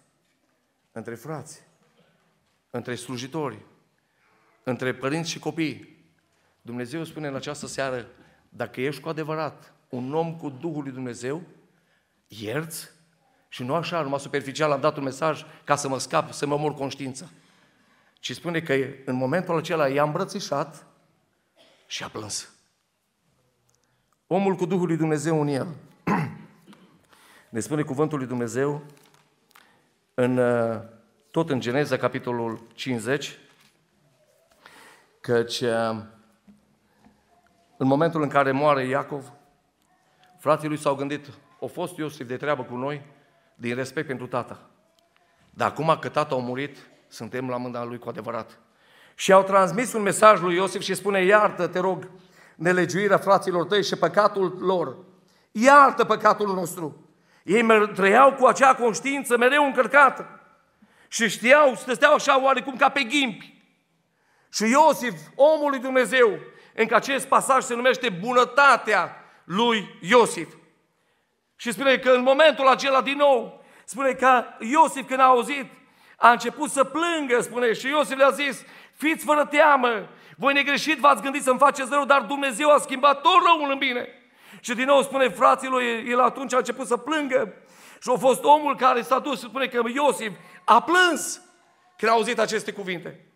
între 0.92 1.14
frați, 1.14 1.62
între 2.70 2.94
slujitori, 2.94 3.64
între 4.62 4.94
părinți 4.94 5.30
și 5.30 5.38
copii, 5.38 5.95
Dumnezeu 6.66 7.04
spune 7.04 7.28
în 7.28 7.34
această 7.34 7.66
seară, 7.66 8.06
dacă 8.48 8.80
ești 8.80 9.00
cu 9.00 9.08
adevărat 9.08 9.72
un 9.88 10.14
om 10.14 10.36
cu 10.36 10.48
Duhul 10.48 10.82
lui 10.82 10.92
Dumnezeu, 10.92 11.42
ierți 12.26 12.90
și 13.48 13.62
nu 13.62 13.74
așa, 13.74 14.02
numai 14.02 14.20
superficial 14.20 14.70
am 14.72 14.80
dat 14.80 14.96
un 14.96 15.02
mesaj 15.02 15.44
ca 15.64 15.76
să 15.76 15.88
mă 15.88 15.98
scap, 15.98 16.32
să 16.32 16.46
mă 16.46 16.56
mor 16.56 16.74
conștiința. 16.74 17.26
Ci 18.12 18.32
spune 18.32 18.60
că 18.60 18.74
în 19.04 19.14
momentul 19.14 19.56
acela 19.56 19.88
i-a 19.88 20.02
îmbrățișat 20.02 20.86
și 21.86 22.04
a 22.04 22.08
plâns. 22.08 22.50
Omul 24.26 24.54
cu 24.54 24.66
Duhul 24.66 24.86
lui 24.86 24.96
Dumnezeu 24.96 25.40
în 25.40 25.48
el. 25.48 25.66
Ne 27.50 27.60
spune 27.60 27.82
cuvântul 27.82 28.18
lui 28.18 28.26
Dumnezeu 28.26 28.82
în, 30.14 30.36
uh, 30.36 30.80
tot 31.30 31.50
în 31.50 31.60
Geneza, 31.60 31.96
capitolul 31.96 32.66
50, 32.74 33.38
căci 35.20 35.60
uh, 35.60 36.14
în 37.76 37.86
momentul 37.86 38.22
în 38.22 38.28
care 38.28 38.50
moare 38.50 38.84
Iacov, 38.84 39.32
frații 40.38 40.68
lui 40.68 40.78
s-au 40.78 40.94
gândit, 40.94 41.26
o 41.58 41.66
fost 41.66 41.96
Iosif 41.96 42.26
de 42.26 42.36
treabă 42.36 42.62
cu 42.62 42.76
noi, 42.76 43.02
din 43.54 43.74
respect 43.74 44.06
pentru 44.06 44.26
tata. 44.26 44.70
Dar 45.50 45.68
acum 45.68 45.96
că 46.00 46.08
tata 46.08 46.34
a 46.34 46.38
murit, 46.38 46.76
suntem 47.08 47.48
la 47.48 47.56
mâna 47.56 47.84
lui 47.84 47.98
cu 47.98 48.08
adevărat. 48.08 48.58
Și 49.14 49.32
au 49.32 49.42
transmis 49.42 49.92
un 49.92 50.02
mesaj 50.02 50.40
lui 50.40 50.54
Iosif 50.54 50.82
și 50.82 50.94
spune, 50.94 51.24
iartă, 51.24 51.66
te 51.66 51.78
rog, 51.78 52.10
nelegiuirea 52.54 53.18
fraților 53.18 53.66
tăi 53.66 53.84
și 53.84 53.96
păcatul 53.96 54.58
lor. 54.60 54.96
Iartă 55.52 56.04
păcatul 56.04 56.54
nostru. 56.54 57.10
Ei 57.44 57.88
trăiau 57.94 58.32
cu 58.32 58.46
acea 58.46 58.74
conștiință 58.74 59.36
mereu 59.36 59.64
încărcată. 59.64 60.40
Și 61.08 61.28
știau, 61.28 61.74
stăteau 61.74 62.14
așa 62.14 62.42
oarecum 62.42 62.76
ca 62.76 62.88
pe 62.88 63.02
ghimpi. 63.02 63.62
Și 64.52 64.70
Iosif, 64.70 65.14
omul 65.34 65.70
lui 65.70 65.78
Dumnezeu, 65.78 66.38
încă 66.76 66.94
acest 66.94 67.26
pasaj 67.26 67.62
se 67.62 67.74
numește 67.74 68.08
bunătatea 68.08 69.24
lui 69.44 69.98
Iosif. 70.00 70.48
Și 71.56 71.72
spune 71.72 71.98
că 71.98 72.10
în 72.10 72.22
momentul 72.22 72.66
acela 72.66 73.02
din 73.02 73.16
nou, 73.16 73.64
spune 73.84 74.12
că 74.12 74.44
Iosif 74.60 75.06
când 75.06 75.20
a 75.20 75.24
auzit, 75.24 75.70
a 76.16 76.30
început 76.30 76.70
să 76.70 76.84
plângă, 76.84 77.40
spune, 77.40 77.72
și 77.72 77.88
Iosif 77.88 78.16
le-a 78.16 78.30
zis, 78.30 78.64
fiți 78.92 79.24
fără 79.24 79.44
teamă, 79.44 80.08
voi 80.36 80.52
negreșit 80.52 80.98
v-ați 80.98 81.22
gândit 81.22 81.42
să-mi 81.42 81.58
faceți 81.58 81.90
rău, 81.90 82.04
dar 82.04 82.20
Dumnezeu 82.20 82.70
a 82.70 82.78
schimbat 82.78 83.20
tot 83.20 83.32
răul 83.46 83.70
în 83.70 83.78
bine. 83.78 84.08
Și 84.60 84.74
din 84.74 84.84
nou 84.84 85.02
spune 85.02 85.28
fraților, 85.28 85.80
el 86.06 86.20
atunci 86.20 86.54
a 86.54 86.56
început 86.56 86.86
să 86.86 86.96
plângă 86.96 87.54
și 88.00 88.10
a 88.14 88.18
fost 88.18 88.44
omul 88.44 88.76
care 88.76 89.02
s-a 89.02 89.18
dus, 89.18 89.40
spune 89.40 89.66
că 89.66 89.82
Iosif 89.94 90.32
a 90.64 90.82
plâns 90.82 91.40
când 91.96 92.12
a 92.12 92.14
auzit 92.14 92.38
aceste 92.38 92.72
cuvinte. 92.72 93.30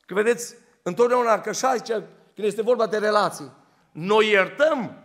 Că 0.00 0.14
vedeți, 0.14 0.54
întotdeauna 0.82 1.40
că 1.40 1.48
așa 1.48 1.76
zice, 1.76 2.04
când 2.40 2.52
este 2.52 2.62
vorba 2.62 2.86
de 2.86 2.98
relații, 2.98 3.52
noi 3.92 4.28
iertăm, 4.28 4.96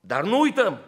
dar 0.00 0.22
nu 0.22 0.40
uităm. 0.40 0.80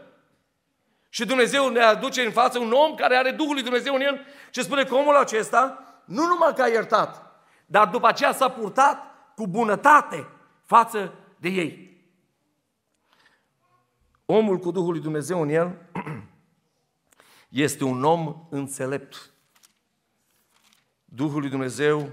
Și 1.08 1.24
Dumnezeu 1.24 1.68
ne 1.68 1.80
aduce 1.80 2.22
în 2.22 2.32
față 2.32 2.58
un 2.58 2.72
om 2.72 2.94
care 2.94 3.16
are 3.16 3.30
Duhul 3.30 3.52
lui 3.52 3.62
Dumnezeu 3.62 3.94
în 3.94 4.00
el 4.00 4.26
și 4.50 4.62
spune 4.62 4.84
că 4.84 4.94
omul 4.94 5.16
acesta 5.16 5.78
nu 6.04 6.26
numai 6.26 6.54
că 6.54 6.62
a 6.62 6.66
iertat, 6.66 7.42
dar 7.66 7.88
după 7.88 8.06
aceea 8.06 8.32
s-a 8.32 8.48
purtat 8.48 8.98
cu 9.34 9.46
bunătate 9.46 10.28
față 10.64 11.14
de 11.38 11.48
ei. 11.48 12.04
Omul 14.24 14.58
cu 14.58 14.70
Duhul 14.70 14.92
lui 14.92 15.00
Dumnezeu 15.00 15.42
în 15.42 15.48
el 15.48 15.78
este 17.48 17.84
un 17.84 18.04
om 18.04 18.46
înțelept. 18.50 19.30
Duhul 21.04 21.40
lui 21.40 21.50
Dumnezeu 21.50 22.08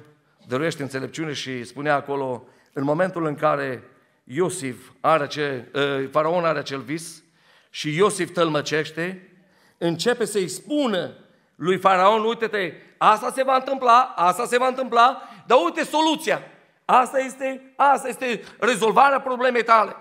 dăruiește 0.47 0.81
înțelepciune 0.81 1.33
și 1.33 1.63
spunea 1.63 1.95
acolo, 1.95 2.43
în 2.73 2.83
momentul 2.83 3.25
în 3.25 3.35
care 3.35 3.83
Iosif 4.23 4.89
are 4.99 5.27
ce, 5.27 5.71
uh, 5.73 6.09
faraon 6.11 6.45
are 6.45 6.59
acel 6.59 6.79
vis 6.79 7.23
și 7.69 7.95
Iosif 7.95 8.33
tălmăcește, 8.33 9.33
începe 9.77 10.25
să-i 10.25 10.47
spună 10.47 11.13
lui 11.55 11.77
faraon, 11.77 12.23
uite-te, 12.23 12.73
asta 12.97 13.31
se 13.31 13.43
va 13.43 13.55
întâmpla, 13.55 14.13
asta 14.15 14.45
se 14.45 14.57
va 14.57 14.67
întâmpla, 14.67 15.21
dar 15.47 15.57
uite 15.63 15.83
soluția. 15.83 16.41
Asta 16.85 17.19
este, 17.19 17.73
asta 17.75 18.07
este 18.07 18.43
rezolvarea 18.59 19.21
problemei 19.21 19.63
tale. 19.63 19.95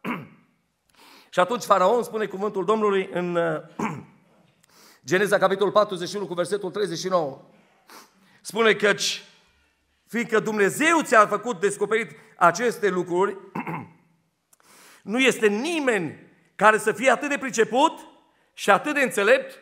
și 1.32 1.40
atunci 1.40 1.62
faraon 1.62 2.02
spune 2.02 2.26
cuvântul 2.26 2.64
Domnului 2.64 3.08
în 3.12 3.36
uh, 3.36 3.60
Geneza 5.10 5.38
capitolul 5.38 5.72
41 5.72 6.26
cu 6.26 6.34
versetul 6.34 6.70
39. 6.70 7.40
Spune 8.40 8.72
căci 8.72 9.24
fiindcă 10.10 10.40
Dumnezeu 10.40 11.02
ți-a 11.02 11.26
făcut 11.26 11.60
descoperit 11.60 12.10
aceste 12.36 12.88
lucruri, 12.88 13.36
nu 15.02 15.18
este 15.18 15.48
nimeni 15.48 16.18
care 16.56 16.78
să 16.78 16.92
fie 16.92 17.10
atât 17.10 17.28
de 17.28 17.38
priceput 17.38 18.06
și 18.52 18.70
atât 18.70 18.94
de 18.94 19.00
înțelept 19.00 19.58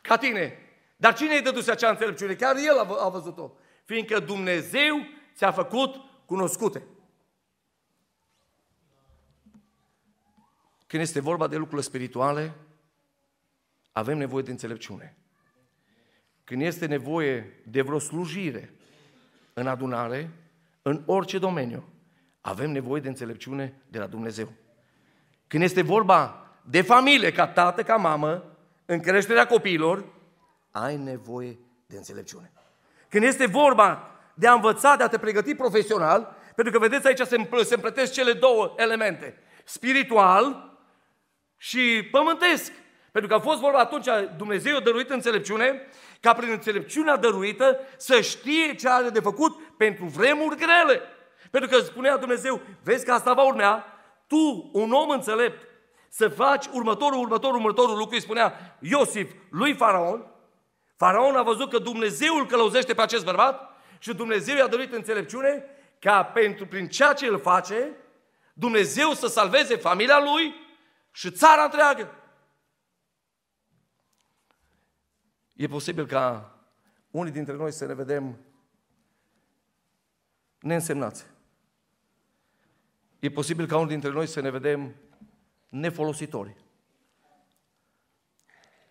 ca 0.00 0.16
tine. 0.16 0.58
Dar 0.96 1.14
cine 1.14 1.34
i-a 1.34 1.40
dăduse 1.40 1.70
acea 1.70 1.90
înțelepciune? 1.90 2.34
Chiar 2.34 2.56
el 2.56 2.78
a, 2.78 3.04
a 3.04 3.08
văzut-o. 3.08 3.50
Fiindcă 3.84 4.18
Dumnezeu 4.18 4.96
ți-a 5.34 5.52
făcut 5.52 5.96
cunoscute. 6.26 6.82
Când 10.86 11.02
este 11.02 11.20
vorba 11.20 11.46
de 11.46 11.56
lucruri 11.56 11.84
spirituale, 11.84 12.54
avem 13.92 14.18
nevoie 14.18 14.42
de 14.42 14.50
înțelepciune. 14.50 15.16
Când 16.44 16.62
este 16.62 16.86
nevoie 16.86 17.62
de 17.66 17.82
vreo 17.82 17.98
slujire 17.98 18.77
în 19.58 19.66
adunare, 19.66 20.30
în 20.82 21.02
orice 21.06 21.38
domeniu, 21.38 21.92
avem 22.40 22.70
nevoie 22.70 23.00
de 23.00 23.08
înțelepciune 23.08 23.82
de 23.88 23.98
la 23.98 24.06
Dumnezeu. 24.06 24.52
Când 25.46 25.62
este 25.62 25.82
vorba 25.82 26.46
de 26.62 26.82
familie, 26.82 27.32
ca 27.32 27.46
tată, 27.46 27.82
ca 27.82 27.96
mamă, 27.96 28.44
în 28.86 29.00
creșterea 29.00 29.46
copiilor, 29.46 30.04
ai 30.70 30.96
nevoie 30.96 31.58
de 31.86 31.96
înțelepciune. 31.96 32.52
Când 33.08 33.24
este 33.24 33.46
vorba 33.46 34.10
de 34.34 34.46
a 34.46 34.52
învăța, 34.52 34.96
de 34.96 35.02
a 35.02 35.08
te 35.08 35.18
pregăti 35.18 35.54
profesional, 35.54 36.36
pentru 36.54 36.72
că 36.72 36.78
vedeți 36.78 37.06
aici 37.06 37.18
se, 37.18 37.48
se 37.64 37.74
împletesc 37.74 38.12
cele 38.12 38.32
două 38.32 38.74
elemente, 38.76 39.34
spiritual 39.64 40.76
și 41.56 42.08
pământesc. 42.10 42.72
Pentru 43.18 43.36
că 43.36 43.42
a 43.42 43.48
fost 43.50 43.60
vorba 43.60 43.78
atunci, 43.78 44.06
Dumnezeu 44.36 44.76
a 44.76 44.80
dăruit 44.80 45.10
înțelepciune, 45.10 45.88
ca 46.20 46.32
prin 46.32 46.50
înțelepciunea 46.50 47.16
dăruită 47.16 47.78
să 47.96 48.20
știe 48.20 48.74
ce 48.74 48.88
are 48.88 49.08
de 49.08 49.20
făcut 49.20 49.76
pentru 49.76 50.04
vremuri 50.04 50.56
grele. 50.56 51.02
Pentru 51.50 51.70
că 51.70 51.84
spunea 51.84 52.16
Dumnezeu, 52.16 52.60
vezi 52.82 53.04
că 53.04 53.12
asta 53.12 53.32
va 53.32 53.42
urmea, 53.42 53.84
tu, 54.26 54.70
un 54.72 54.92
om 54.92 55.10
înțelept, 55.10 55.68
să 56.08 56.28
faci 56.28 56.66
următorul, 56.72 57.20
următorul, 57.20 57.56
următorul 57.56 57.96
lucru, 57.96 58.14
îi 58.14 58.20
spunea 58.20 58.76
Iosif 58.80 59.30
lui 59.50 59.74
Faraon. 59.74 60.26
Faraon 60.96 61.36
a 61.36 61.42
văzut 61.42 61.70
că 61.70 61.78
Dumnezeu 61.78 62.36
îl 62.36 62.46
călăuzește 62.46 62.94
pe 62.94 63.02
acest 63.02 63.24
bărbat 63.24 63.70
și 63.98 64.14
Dumnezeu 64.14 64.56
i-a 64.56 64.66
dăruit 64.66 64.92
înțelepciune 64.92 65.64
ca 65.98 66.22
pentru, 66.22 66.66
prin 66.66 66.88
ceea 66.88 67.12
ce 67.12 67.26
îl 67.26 67.40
face, 67.40 67.96
Dumnezeu 68.52 69.12
să 69.12 69.26
salveze 69.26 69.76
familia 69.76 70.20
lui 70.22 70.54
și 71.12 71.30
țara 71.30 71.62
întreagă. 71.62 72.12
E 75.58 75.66
posibil 75.66 76.06
ca 76.06 76.54
unii 77.10 77.32
dintre 77.32 77.52
noi 77.52 77.72
să 77.72 77.86
ne 77.86 77.94
vedem 77.94 78.38
neînsemnați. 80.60 81.26
E 83.18 83.30
posibil 83.30 83.66
ca 83.66 83.76
unii 83.76 83.88
dintre 83.88 84.10
noi 84.10 84.26
să 84.26 84.40
ne 84.40 84.50
vedem 84.50 84.94
nefolositori. 85.68 86.56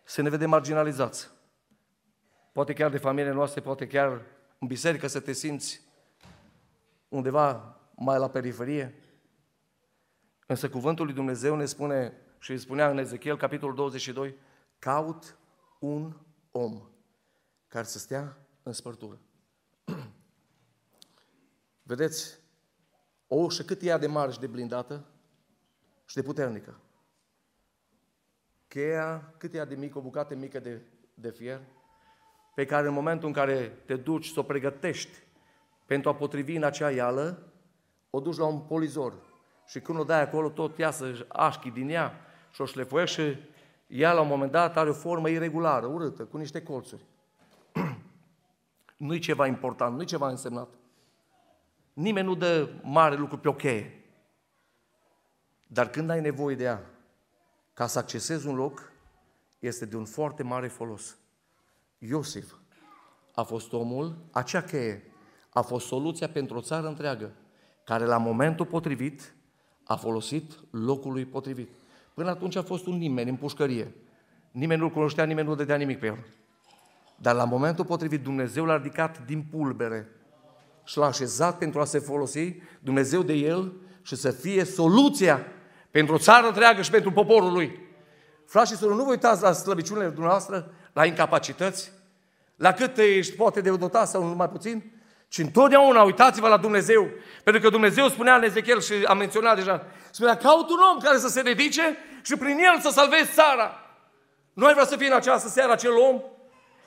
Să 0.03 0.21
ne 0.21 0.29
vedem 0.29 0.49
marginalizați. 0.49 1.29
Poate 2.51 2.73
chiar 2.73 2.89
de 2.89 2.97
familie 2.97 3.31
noastre, 3.31 3.61
poate 3.61 3.87
chiar 3.87 4.21
în 4.59 4.67
biserică 4.67 5.07
să 5.07 5.19
te 5.19 5.31
simți 5.31 5.81
undeva 7.07 7.77
mai 7.95 8.19
la 8.19 8.29
periferie. 8.29 8.95
Însă 10.45 10.69
cuvântul 10.69 11.05
lui 11.05 11.13
Dumnezeu 11.13 11.55
ne 11.55 11.65
spune 11.65 12.13
și 12.39 12.51
îi 12.51 12.57
spunea 12.57 12.89
în 12.89 12.97
Ezechiel, 12.97 13.37
capitolul 13.37 13.75
22, 13.75 14.35
caut 14.79 15.37
un 15.79 16.25
om 16.57 16.81
care 17.67 17.85
să 17.85 17.99
stea 17.99 18.37
în 18.63 18.73
spărtură. 18.73 19.19
Vedeți, 21.83 22.39
o 23.27 23.35
ușă 23.35 23.63
cât 23.63 23.81
e 23.81 23.97
de 23.97 24.07
mare 24.07 24.31
și 24.31 24.39
de 24.39 24.47
blindată 24.47 25.05
și 26.05 26.15
de 26.15 26.21
puternică. 26.21 26.79
Cheia 28.67 29.33
cât 29.37 29.53
e 29.53 29.65
de 29.65 29.75
mică, 29.75 29.97
o 29.97 30.01
bucată 30.01 30.35
mică 30.35 30.59
de, 30.59 30.81
de 31.13 31.29
fier, 31.29 31.61
pe 32.55 32.65
care 32.65 32.87
în 32.87 32.93
momentul 32.93 33.27
în 33.27 33.33
care 33.33 33.67
te 33.85 33.95
duci 33.95 34.27
să 34.27 34.39
o 34.39 34.43
pregătești 34.43 35.17
pentru 35.85 36.09
a 36.09 36.15
potrivi 36.15 36.55
în 36.55 36.63
acea 36.63 36.91
ială, 36.91 37.51
o 38.09 38.19
duci 38.19 38.37
la 38.37 38.45
un 38.45 38.59
polizor. 38.59 39.13
Și 39.65 39.79
când 39.79 39.99
o 39.99 40.03
dai 40.03 40.21
acolo, 40.21 40.49
tot 40.49 40.77
iasă 40.77 41.25
așchi 41.27 41.71
din 41.71 41.89
ea 41.89 42.13
și 42.51 42.61
o 42.61 42.65
șlefuiești 42.65 43.21
și 43.21 43.37
ea 43.87 44.13
la 44.13 44.21
un 44.21 44.27
moment 44.27 44.51
dat 44.51 44.77
are 44.77 44.89
o 44.89 44.93
formă 44.93 45.29
irregulară, 45.29 45.85
urâtă, 45.85 46.23
cu 46.23 46.37
niște 46.37 46.63
colțuri. 46.63 47.05
nu-i 48.97 49.19
ceva 49.19 49.47
important, 49.47 49.95
nu-i 49.95 50.05
ceva 50.05 50.29
însemnat. 50.29 50.69
Nimeni 51.93 52.27
nu 52.27 52.35
dă 52.35 52.69
mare 52.83 53.15
lucru 53.15 53.37
pe 53.37 53.47
o 53.47 53.53
cheie. 53.53 54.05
Dar 55.67 55.89
când 55.89 56.09
ai 56.09 56.21
nevoie 56.21 56.55
de 56.55 56.63
ea, 56.63 56.89
ca 57.73 57.87
să 57.87 57.99
accesezi 57.99 58.47
un 58.47 58.55
loc, 58.55 58.91
este 59.59 59.85
de 59.85 59.95
un 59.95 60.05
foarte 60.05 60.43
mare 60.43 60.67
folos. 60.67 61.17
Iosif 61.97 62.53
a 63.35 63.43
fost 63.43 63.73
omul, 63.73 64.15
acea 64.31 64.61
cheie 64.61 65.11
a 65.49 65.61
fost 65.61 65.87
soluția 65.87 66.29
pentru 66.29 66.57
o 66.57 66.61
țară 66.61 66.87
întreagă, 66.87 67.31
care 67.83 68.05
la 68.05 68.17
momentul 68.17 68.65
potrivit 68.65 69.35
a 69.83 69.95
folosit 69.95 70.59
locului 70.71 71.25
potrivit. 71.25 71.69
Până 72.17 72.29
atunci 72.29 72.55
a 72.55 72.61
fost 72.61 72.85
un 72.85 72.97
nimeni 72.97 73.29
în 73.29 73.35
pușcărie. 73.35 73.95
Nimeni 74.51 74.79
nu-l 74.79 74.89
cunoștea, 74.89 75.23
nimeni 75.23 75.47
nu 75.47 75.55
dădea 75.55 75.75
nimic 75.75 75.99
pe 75.99 76.05
el. 76.05 76.25
Dar 77.15 77.35
la 77.35 77.43
momentul 77.43 77.85
potrivit 77.85 78.23
Dumnezeu 78.23 78.65
l-a 78.65 78.75
ridicat 78.75 79.25
din 79.25 79.45
pulbere 79.51 80.09
și 80.83 80.97
l-a 80.97 81.05
așezat 81.05 81.57
pentru 81.57 81.79
a 81.79 81.85
se 81.85 81.99
folosi 81.99 82.55
Dumnezeu 82.79 83.21
de 83.21 83.33
el 83.33 83.73
și 84.01 84.15
să 84.15 84.31
fie 84.31 84.63
soluția 84.63 85.45
pentru 85.91 86.15
o 86.15 86.17
țară 86.17 86.47
întreagă 86.47 86.81
și 86.81 86.91
pentru 86.91 87.11
poporul 87.11 87.51
lui. 87.51 87.79
Frați 88.45 88.71
și 88.71 88.77
surori, 88.77 88.97
nu 88.97 89.03
vă 89.03 89.09
uitați 89.09 89.41
la 89.41 89.51
slăbiciunile 89.51 90.07
dumneavoastră, 90.07 90.71
la 90.93 91.05
incapacități, 91.05 91.91
la 92.55 92.71
cât 92.71 92.97
ești 92.97 93.35
poate 93.35 93.61
de 93.61 93.75
dotat 93.75 94.07
sau 94.07 94.23
mai 94.23 94.49
puțin, 94.49 94.91
ci 95.27 95.37
întotdeauna 95.37 96.01
uitați-vă 96.01 96.47
la 96.47 96.57
Dumnezeu. 96.57 97.09
Pentru 97.43 97.61
că 97.61 97.69
Dumnezeu 97.69 98.07
spunea 98.07 98.35
în 98.35 98.43
Ezechiel 98.43 98.81
și 98.81 98.93
am 99.05 99.17
menționat 99.17 99.55
deja, 99.55 99.85
spunea, 100.11 100.37
caut 100.37 100.69
un 100.69 100.79
om 100.93 100.99
care 100.99 101.17
să 101.17 101.27
se 101.27 101.41
dedice 101.41 101.97
și 102.21 102.35
prin 102.35 102.57
el 102.59 102.79
să 102.79 102.89
salvezi 102.89 103.33
țara. 103.33 103.81
Nu 104.53 104.65
ai 104.65 104.73
vrea 104.73 104.85
să 104.85 104.97
fii 104.97 105.07
în 105.07 105.13
această 105.13 105.49
seară 105.49 105.71
acel 105.71 105.91
om? 105.97 106.21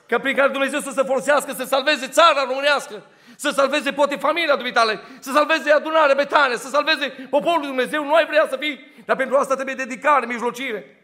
Că 0.07 0.19
prin 0.19 0.35
care 0.35 0.51
Dumnezeu 0.51 0.79
să 0.79 0.91
se 0.91 1.03
folosească, 1.03 1.53
să 1.53 1.63
salveze 1.63 2.07
țara 2.07 2.43
românească, 2.47 3.03
să 3.35 3.49
salveze 3.49 3.91
poate 3.91 4.15
familia 4.15 4.55
dumitale, 4.55 4.99
să 5.19 5.31
salveze 5.31 5.71
adunarea 5.71 6.15
betane, 6.15 6.55
să 6.55 6.67
salveze 6.67 7.27
poporul 7.29 7.65
Dumnezeu. 7.65 8.03
Nu 8.03 8.13
ai 8.13 8.25
vrea 8.25 8.47
să 8.49 8.57
fii, 8.57 8.79
dar 9.05 9.15
pentru 9.15 9.37
asta 9.37 9.53
trebuie 9.53 9.75
dedicare, 9.75 10.25
mijlocire. 10.25 10.95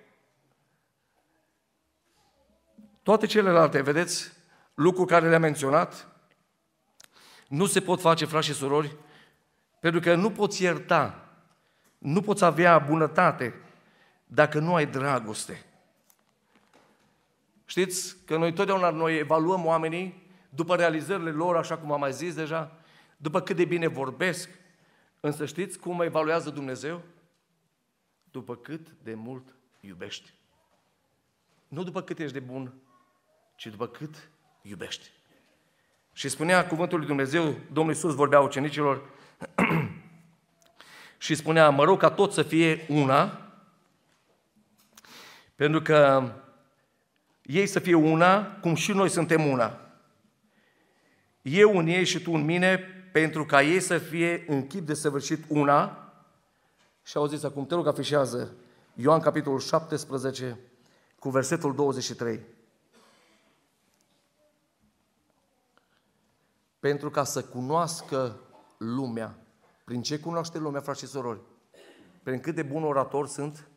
Toate 3.04 3.26
celelalte, 3.26 3.82
vedeți, 3.82 4.32
lucruri 4.73 5.08
care 5.08 5.30
le-am 5.30 5.41
menționat, 5.41 6.08
nu 7.48 7.66
se 7.66 7.82
pot 7.82 8.02
face, 8.02 8.26
frați 8.26 8.48
și 8.48 8.54
surori, 8.54 8.96
pentru 9.80 10.00
că 10.00 10.16
nu 10.16 10.32
poți 10.32 10.64
ierta, 10.64 11.30
nu 11.98 12.22
poți 12.22 12.44
avea 12.44 12.80
bunătate 12.80 13.54
dacă 14.26 14.60
nu 14.60 14.76
ai 14.76 14.86
dragoste. 14.86 15.66
Știți 17.66 18.18
că 18.26 18.38
noi 18.38 18.54
totdeauna 18.54 18.90
noi 18.90 19.18
evaluăm 19.18 19.66
oamenii 19.66 20.26
după 20.50 20.76
realizările 20.76 21.32
lor, 21.32 21.56
așa 21.56 21.78
cum 21.78 21.92
am 21.92 22.00
mai 22.00 22.14
zis 22.14 22.34
deja, 22.34 22.72
după 23.18 23.42
cât 23.42 23.56
de 23.56 23.66
bine 23.66 23.88
vorbesc. 23.88 24.50
Însă 25.20 25.46
știți 25.46 25.80
cum 25.80 26.02
evaluează 26.02 26.50
Dumnezeu? 26.50 27.02
După 28.32 28.56
cât 28.56 28.88
de 29.04 29.14
mult 29.14 29.56
iubești. 29.80 30.34
Nu 31.68 31.84
după 31.84 32.02
cât 32.02 32.20
ești 32.20 32.34
de 32.34 32.40
bun, 32.40 32.74
ci 33.56 33.68
după 33.68 33.88
cât 33.88 34.30
iubești. 34.62 35.12
Și 36.17 36.30
spunea 36.30 36.67
cuvântul 36.67 36.97
lui 36.97 37.08
Dumnezeu, 37.08 37.56
Domnul 37.71 37.93
Iisus 37.93 38.15
vorbea 38.15 38.39
ucenicilor 38.39 39.01
și 41.17 41.36
spunea, 41.36 41.69
mă 41.69 41.84
rog 41.84 41.99
ca 41.99 42.10
tot 42.10 42.34
să 42.34 42.41
fie 42.41 42.86
una, 42.89 43.51
pentru 45.56 45.82
că 45.82 46.32
ei 47.41 47.67
să 47.67 47.80
fie 47.80 47.93
una, 47.93 48.45
cum 48.45 48.75
și 48.75 48.91
noi 48.91 49.10
suntem 49.10 49.45
una. 49.45 49.80
Eu 51.41 51.77
în 51.77 51.88
ei 51.88 52.06
și 52.06 52.19
tu 52.19 52.32
în 52.32 52.45
mine, 52.45 52.77
pentru 53.12 53.45
ca 53.45 53.62
ei 53.62 53.80
să 53.80 53.97
fie 53.97 54.43
în 54.47 54.67
chip 54.67 54.86
de 54.86 54.93
săvârșit 54.93 55.43
una. 55.47 56.12
Și 57.03 57.17
au 57.17 57.27
zis 57.27 57.43
acum, 57.43 57.65
te 57.65 57.75
rog, 57.75 57.88
afișează 57.88 58.56
Ioan 58.93 59.19
capitolul 59.19 59.60
17 59.60 60.58
cu 61.19 61.30
versetul 61.30 61.75
23. 61.75 62.39
Pentru 66.88 67.10
ca 67.10 67.23
să 67.23 67.43
cunoască 67.43 68.39
lumea. 68.78 69.38
Prin 69.86 70.02
ce 70.02 70.19
cunoaște 70.19 70.58
lumea, 70.58 70.82
frați 70.82 71.00
și 71.00 71.08
sorori? 71.08 71.39
Prin 72.23 72.39
cât 72.39 72.56
de 72.56 72.63
bun 72.63 72.84
orator 72.84 73.28
sunt? 73.28 73.67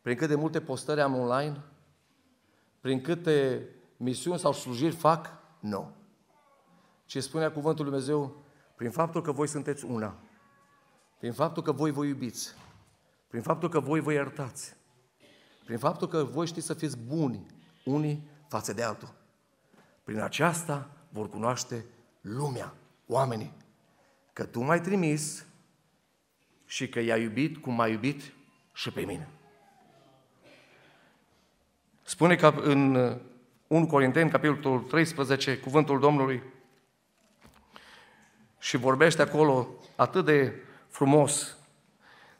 Prin 0.00 0.16
cât 0.16 0.28
de 0.28 0.34
multe 0.34 0.60
postări 0.60 1.00
am 1.00 1.14
online? 1.14 1.64
Prin 2.80 3.00
câte 3.00 3.68
misiuni 3.96 4.38
sau 4.38 4.52
slujiri 4.52 4.94
fac? 4.94 5.26
Nu. 5.60 5.94
Ce 7.04 7.20
spunea 7.20 7.52
cuvântul 7.52 7.84
Lui 7.84 7.92
Dumnezeu? 7.92 8.42
Prin 8.76 8.90
faptul 8.90 9.22
că 9.22 9.32
voi 9.32 9.48
sunteți 9.48 9.84
una. 9.84 10.16
Prin 11.18 11.32
faptul 11.32 11.62
că 11.62 11.72
voi 11.72 11.90
vă 11.90 12.04
iubiți. 12.04 12.54
Prin 13.26 13.42
faptul 13.42 13.68
că 13.68 13.80
voi 13.80 14.00
vă 14.00 14.12
iertați. 14.12 14.76
Prin 15.64 15.78
faptul 15.78 16.08
că 16.08 16.24
voi 16.24 16.46
știți 16.46 16.66
să 16.66 16.74
fiți 16.74 16.98
buni 16.98 17.46
unii 17.84 18.28
față 18.46 18.72
de 18.72 18.82
altul. 18.82 19.14
Prin 20.04 20.20
aceasta 20.20 20.90
vor 21.08 21.28
cunoaște 21.28 21.84
lumea, 22.20 22.74
oamenii, 23.06 23.52
că 24.32 24.44
tu 24.44 24.60
m-ai 24.60 24.80
trimis 24.80 25.44
și 26.66 26.88
că 26.88 27.00
i-a 27.00 27.16
iubit 27.16 27.56
cum 27.56 27.74
m-a 27.74 27.88
iubit 27.88 28.32
și 28.72 28.90
pe 28.90 29.00
mine. 29.00 29.28
Spune 32.02 32.36
că 32.36 32.54
în 32.62 33.16
1 33.66 33.86
Corinteni, 33.86 34.30
capitolul 34.30 34.80
13, 34.80 35.58
cuvântul 35.58 36.00
Domnului, 36.00 36.42
și 38.58 38.76
vorbește 38.76 39.22
acolo 39.22 39.68
atât 39.96 40.24
de 40.24 40.54
frumos 40.88 41.56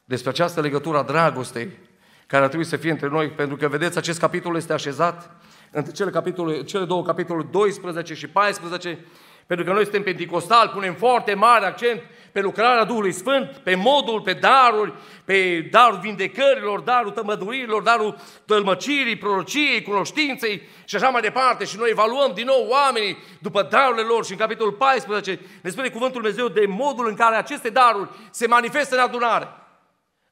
despre 0.05 0.31
această 0.31 0.61
legătură 0.61 0.99
a 0.99 1.03
dragostei 1.03 1.79
care 2.27 2.43
ar 2.43 2.49
trebui 2.49 2.67
să 2.67 2.77
fie 2.77 2.91
între 2.91 3.09
noi, 3.09 3.31
pentru 3.31 3.57
că, 3.57 3.69
vedeți, 3.69 3.99
acest 3.99 4.19
capitol 4.19 4.57
este 4.57 4.73
așezat 4.73 5.31
între 5.71 5.93
cele, 5.93 6.11
capitole, 6.11 6.63
cele 6.63 6.85
două 6.85 7.03
capitole 7.03 7.43
12 7.43 8.15
și 8.15 8.29
14 8.29 9.05
pentru 9.49 9.67
că 9.67 9.73
noi 9.73 9.83
suntem 9.83 10.03
pentecostali, 10.03 10.71
punem 10.71 10.95
foarte 10.95 11.35
mare 11.35 11.67
accent 11.67 12.03
pe 12.33 12.41
lucrarea 12.41 12.85
Duhului 12.85 13.13
Sfânt, 13.13 13.57
pe 13.63 13.75
modul, 13.75 14.21
pe 14.21 14.33
daruri, 14.33 14.93
pe 15.25 15.69
darul 15.71 15.99
vindecărilor, 15.99 16.81
darul 16.81 17.11
tămădurilor, 17.11 17.83
darul 17.83 18.17
tălmăcirii, 18.47 19.17
prorociei, 19.17 19.83
cunoștinței 19.83 20.63
și 20.85 20.97
așa 20.97 21.09
mai 21.09 21.21
departe. 21.21 21.65
Și 21.65 21.77
noi 21.77 21.91
evaluăm 21.91 22.33
din 22.35 22.45
nou 22.47 22.67
oamenii 22.69 23.19
după 23.39 23.63
darurile 23.63 24.03
lor 24.03 24.25
și 24.25 24.33
în 24.33 24.39
capitolul 24.39 24.73
14 24.73 25.41
ne 25.63 25.71
spune 25.71 25.89
cuvântul 25.89 26.21
Dumnezeu 26.21 26.49
de 26.49 26.67
modul 26.67 27.09
în 27.09 27.15
care 27.15 27.37
aceste 27.37 27.69
daruri 27.69 28.09
se 28.31 28.47
manifestă 28.47 28.95
în 28.95 29.01
adunare. 29.01 29.49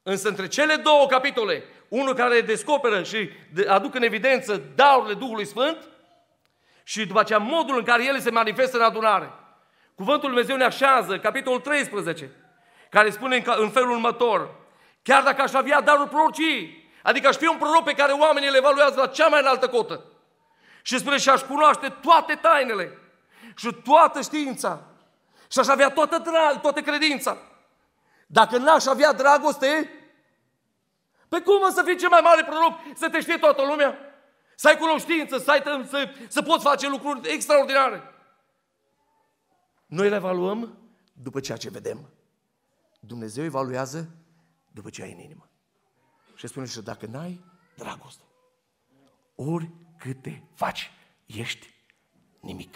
Însă 0.03 0.29
între 0.29 0.49
cele 0.49 0.75
două 0.75 1.07
capitole, 1.07 1.65
unul 1.89 2.15
care 2.15 2.41
descoperă 2.41 3.03
și 3.03 3.31
aduc 3.67 3.95
în 3.95 4.03
evidență 4.03 4.63
darurile 4.75 5.15
Duhului 5.15 5.47
Sfânt, 5.47 5.77
și 6.89 7.07
după 7.07 7.21
aceea 7.21 7.39
modul 7.39 7.77
în 7.77 7.85
care 7.85 8.05
ele 8.05 8.19
se 8.19 8.31
manifestă 8.31 8.77
în 8.77 8.83
adunare. 8.83 9.33
Cuvântul 9.95 10.31
Lui 10.31 10.45
Dumnezeu 10.45 10.57
ne 10.57 10.65
așează, 10.65 11.19
capitolul 11.19 11.61
13, 11.61 12.31
care 12.91 13.11
spune 13.11 13.43
în 13.45 13.71
felul 13.71 13.91
următor, 13.91 14.55
chiar 15.03 15.23
dacă 15.23 15.43
aș 15.43 15.53
avea 15.53 15.81
darul 15.81 16.09
prorocii, 16.09 16.91
adică 17.03 17.29
aș 17.29 17.37
fi 17.37 17.47
un 17.47 17.57
proroc 17.57 17.85
pe 17.85 17.93
care 17.93 18.13
oamenii 18.13 18.51
le 18.51 18.57
evaluează 18.57 19.01
la 19.01 19.07
cea 19.07 19.27
mai 19.27 19.41
înaltă 19.41 19.69
cotă, 19.69 20.05
și 20.83 20.99
spune 20.99 21.17
și 21.17 21.29
aș 21.29 21.41
cunoaște 21.41 21.89
toate 22.03 22.35
tainele 22.35 22.99
și 23.55 23.77
toată 23.85 24.21
știința 24.21 24.81
și 25.51 25.59
aș 25.59 25.67
avea 25.67 25.91
toată, 25.91 26.19
drag, 26.19 26.61
toată 26.61 26.81
credința. 26.81 27.37
Dacă 28.27 28.59
n-aș 28.59 28.87
avea 28.87 29.13
dragoste, 29.13 29.91
pe 31.29 31.41
cum 31.41 31.71
să 31.71 31.83
fii 31.83 31.97
cel 31.97 32.09
mai 32.09 32.21
mare 32.23 32.45
proroc, 32.45 32.79
să 32.95 33.09
te 33.09 33.21
știe 33.21 33.37
toată 33.37 33.63
lumea? 33.63 34.06
Să 34.59 34.69
ai 34.69 34.77
cunoștință, 34.77 35.39
să, 35.39 35.51
ai, 35.51 35.63
să, 35.89 36.09
să 36.29 36.43
poți 36.43 36.65
face 36.65 36.89
lucruri 36.89 37.33
extraordinare. 37.33 38.03
Noi 39.87 40.09
le 40.09 40.15
evaluăm 40.15 40.79
după 41.13 41.41
ceea 41.41 41.57
ce 41.57 41.71
vedem. 41.71 42.09
Dumnezeu 43.01 43.45
evaluează 43.45 44.09
după 44.73 44.91
ce 44.91 45.03
ai 45.03 45.13
în 45.13 45.19
inimă. 45.19 45.49
Și 46.35 46.47
spune 46.47 46.67
și 46.67 46.81
dacă 46.81 47.07
n-ai 47.07 47.45
dragoste, 47.75 48.23
ori 49.35 49.71
câte 49.99 50.49
faci, 50.55 50.93
ești 51.27 51.75
nimic. 52.41 52.75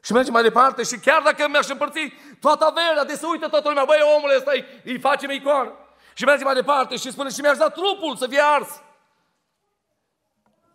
Și 0.00 0.12
mergem 0.12 0.32
mai 0.32 0.42
departe 0.42 0.82
și 0.82 0.98
chiar 0.98 1.22
dacă 1.22 1.48
mi-aș 1.48 1.68
împărți 1.68 2.12
toată 2.40 2.64
averea, 2.64 3.04
de 3.04 3.16
să 3.16 3.26
uită 3.26 3.48
toată 3.48 3.68
lumea, 3.68 3.84
băi, 3.84 3.98
omule 4.16 4.36
ăsta 4.36 4.52
îi 4.84 4.98
facem 4.98 5.30
icoană. 5.30 5.72
Și 6.14 6.24
mergem 6.24 6.46
mai 6.46 6.54
departe 6.54 6.96
și 6.96 7.10
spune 7.10 7.30
și 7.30 7.40
mi-aș 7.40 7.56
da 7.56 7.68
trupul 7.68 8.16
să 8.16 8.26
fie 8.26 8.40
ars. 8.40 8.82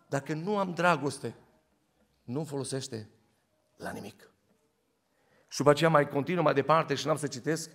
Dacă 0.06 0.34
nu 0.34 0.58
am 0.58 0.72
dragoste, 0.74 1.34
nu 2.24 2.44
folosește 2.44 3.10
la 3.76 3.90
nimic. 3.90 4.30
Și 5.48 5.58
după 5.58 5.70
aceea 5.70 5.90
mai 5.90 6.08
continuă 6.08 6.42
mai 6.42 6.54
departe 6.54 6.94
și 6.94 7.06
n-am 7.06 7.16
să 7.16 7.26
citesc, 7.26 7.70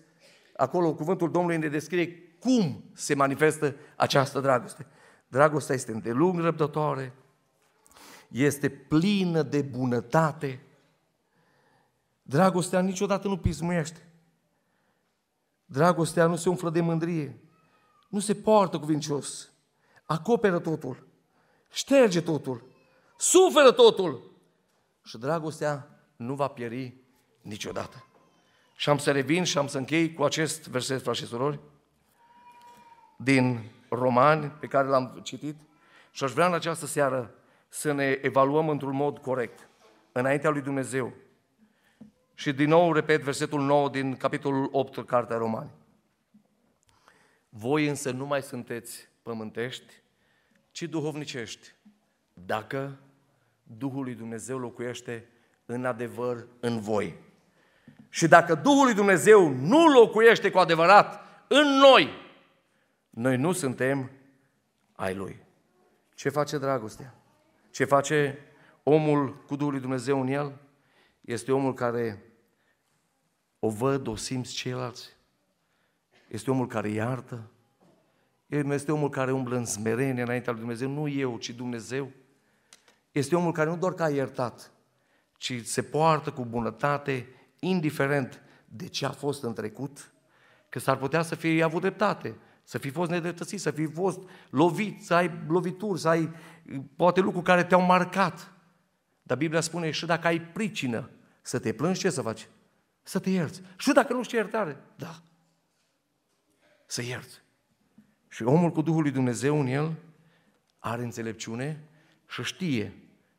acolo 0.56 0.94
cuvântul 0.94 1.32
Domnului 1.32 1.58
ne 1.58 1.68
descrie 1.68 2.36
cum 2.40 2.84
se 2.94 3.14
manifestă 3.14 3.76
această 3.96 4.40
dragoste. 4.40 4.88
Dragostea 5.28 5.76
este 5.76 5.92
îndelung 5.92 6.40
răbdătoare, 6.40 7.14
este 8.28 8.70
plină 8.70 9.42
de 9.42 9.62
bunătate. 9.62 10.62
Dragostea 12.22 12.82
niciodată 12.82 13.28
nu 13.28 13.38
pismuiește. 13.38 14.06
Dragostea 15.66 16.26
nu 16.26 16.36
se 16.36 16.50
umflă 16.50 16.70
de 16.70 16.82
mândrie. 16.82 17.40
Nu 18.10 18.20
se 18.20 18.36
poartă 18.36 18.80
cuvincios. 18.80 19.52
Acoperă 20.06 20.60
totul 20.60 21.11
șterge 21.72 22.22
totul, 22.22 22.64
suferă 23.18 23.72
totul 23.72 24.32
și 25.04 25.18
dragostea 25.18 26.00
nu 26.16 26.34
va 26.34 26.48
pieri 26.48 26.94
niciodată. 27.42 28.06
Și 28.76 28.90
am 28.90 28.98
să 28.98 29.12
revin 29.12 29.44
și 29.44 29.58
am 29.58 29.68
să 29.68 29.78
închei 29.78 30.14
cu 30.14 30.24
acest 30.24 30.68
verset, 30.68 31.02
frați 31.02 31.20
și 31.20 31.26
surori, 31.26 31.60
din 33.18 33.70
Romani, 33.90 34.50
pe 34.50 34.68
care 34.68 34.88
l-am 34.88 35.20
citit, 35.24 35.56
și 36.12 36.24
aș 36.24 36.32
vrea 36.32 36.48
în 36.48 36.54
această 36.54 36.86
seară 36.86 37.34
să 37.70 37.92
ne 37.92 38.20
evaluăm 38.22 38.70
într-un 38.70 38.96
mod 38.96 39.18
corect, 39.18 39.70
înaintea 40.12 40.50
lui 40.50 40.62
Dumnezeu. 40.62 41.14
Și 42.34 42.52
din 42.54 42.68
nou 42.70 42.94
repet 42.94 43.22
versetul 43.22 43.62
9 43.62 43.90
din 43.90 44.18
capitolul 44.18 44.70
8, 44.72 45.06
Cartea 45.06 45.38
Romani. 45.38 45.70
Voi 47.50 47.88
însă 47.88 48.12
nu 48.12 48.26
mai 48.26 48.42
sunteți 48.42 49.08
pământești, 49.22 50.01
ci 50.72 50.82
duhovnicești. 50.82 51.74
Dacă 52.34 53.00
Duhul 53.64 54.04
lui 54.04 54.16
Dumnezeu 54.16 54.58
locuiește 54.58 55.28
în 55.66 55.86
adevăr 55.86 56.48
în 56.60 56.80
voi. 56.80 57.16
Și 58.10 58.28
dacă 58.28 58.56
Duhul 58.56 58.86
lui 58.86 58.94
Dumnezeu 58.94 59.50
nu 59.50 59.88
locuiește 59.88 60.52
cu 60.52 60.58
adevărat 60.58 61.20
în 61.48 61.68
noi, 61.68 62.10
noi 63.10 63.38
nu 63.38 63.52
suntem 63.52 64.12
ai 64.92 65.16
Lui. 65.16 65.44
Ce 66.16 66.30
face 66.30 66.58
dragostea? 66.58 67.16
Ce 67.72 67.86
face 67.86 68.40
omul 68.84 69.44
cu 69.48 69.56
Duhul 69.56 69.72
lui 69.72 69.82
Dumnezeu 69.82 70.22
în 70.22 70.28
el? 70.28 70.60
Este 71.22 71.52
omul 71.52 71.74
care 71.74 72.24
o 73.60 73.70
văd, 73.70 74.08
o 74.08 74.16
simți 74.16 74.54
ceilalți. 74.54 75.10
Este 76.28 76.52
omul 76.52 76.68
care 76.68 76.90
iartă. 76.90 77.52
Este 78.52 78.92
omul 78.92 79.10
care 79.10 79.32
umblă 79.32 79.56
în 79.56 79.66
smerenie 79.66 80.22
înaintea 80.22 80.52
lui 80.52 80.62
Dumnezeu, 80.62 80.90
nu 80.90 81.08
eu, 81.08 81.38
ci 81.38 81.50
Dumnezeu. 81.50 82.12
Este 83.12 83.36
omul 83.36 83.52
care 83.52 83.70
nu 83.70 83.78
doar 83.78 83.94
că 83.94 84.04
a 84.04 84.10
iertat, 84.10 84.72
ci 85.38 85.66
se 85.66 85.82
poartă 85.82 86.32
cu 86.32 86.46
bunătate, 86.46 87.28
indiferent 87.60 88.42
de 88.66 88.88
ce 88.88 89.06
a 89.06 89.12
fost 89.12 89.44
în 89.44 89.54
trecut, 89.54 90.12
că 90.70 90.80
s-ar 90.80 90.98
putea 90.98 91.22
să 91.22 91.36
fie 91.36 91.64
avut 91.64 91.82
dreptate, 91.82 92.36
să 92.64 92.78
fi 92.78 92.90
fost 92.90 93.10
nedreptățit, 93.10 93.60
să 93.60 93.72
fi 93.72 93.86
fost 93.86 94.20
lovit, 94.50 95.04
să 95.04 95.14
ai 95.14 95.32
lovituri, 95.48 96.00
să 96.00 96.08
ai 96.08 96.30
poate 96.96 97.20
lucruri 97.20 97.46
care 97.46 97.64
te-au 97.64 97.82
marcat. 97.82 98.54
Dar 99.24 99.38
Biblia 99.38 99.62
spune 99.62 99.92
și 99.92 100.06
dacă 100.06 100.28
ai 100.28 100.42
pricină 100.42 101.10
să 101.42 101.60
te 101.60 101.74
plângi, 101.74 102.00
ce 102.00 102.10
să 102.10 102.22
faci? 102.22 102.48
Să 103.04 103.20
te 103.20 103.30
ierți. 103.30 103.62
Și 103.78 103.92
dacă 103.92 104.14
nu 104.14 104.24
știi 104.24 104.38
iertare, 104.38 104.78
da. 104.96 105.22
Să 106.86 107.02
ierți. 107.02 107.42
Și 108.32 108.44
omul 108.44 108.72
cu 108.72 108.82
Duhul 108.82 109.02
lui 109.02 109.12
Dumnezeu 109.12 109.60
în 109.60 109.68
el 109.68 109.94
are 110.80 111.04
înțelepciune 111.04 111.84
și 112.28 112.44
știe 112.44 112.94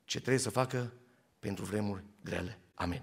ce 0.04 0.18
trebuie 0.18 0.38
să 0.38 0.50
facă 0.50 0.92
pentru 1.38 1.64
vremuri 1.64 2.02
grele. 2.24 2.58
Amin. 2.74 3.02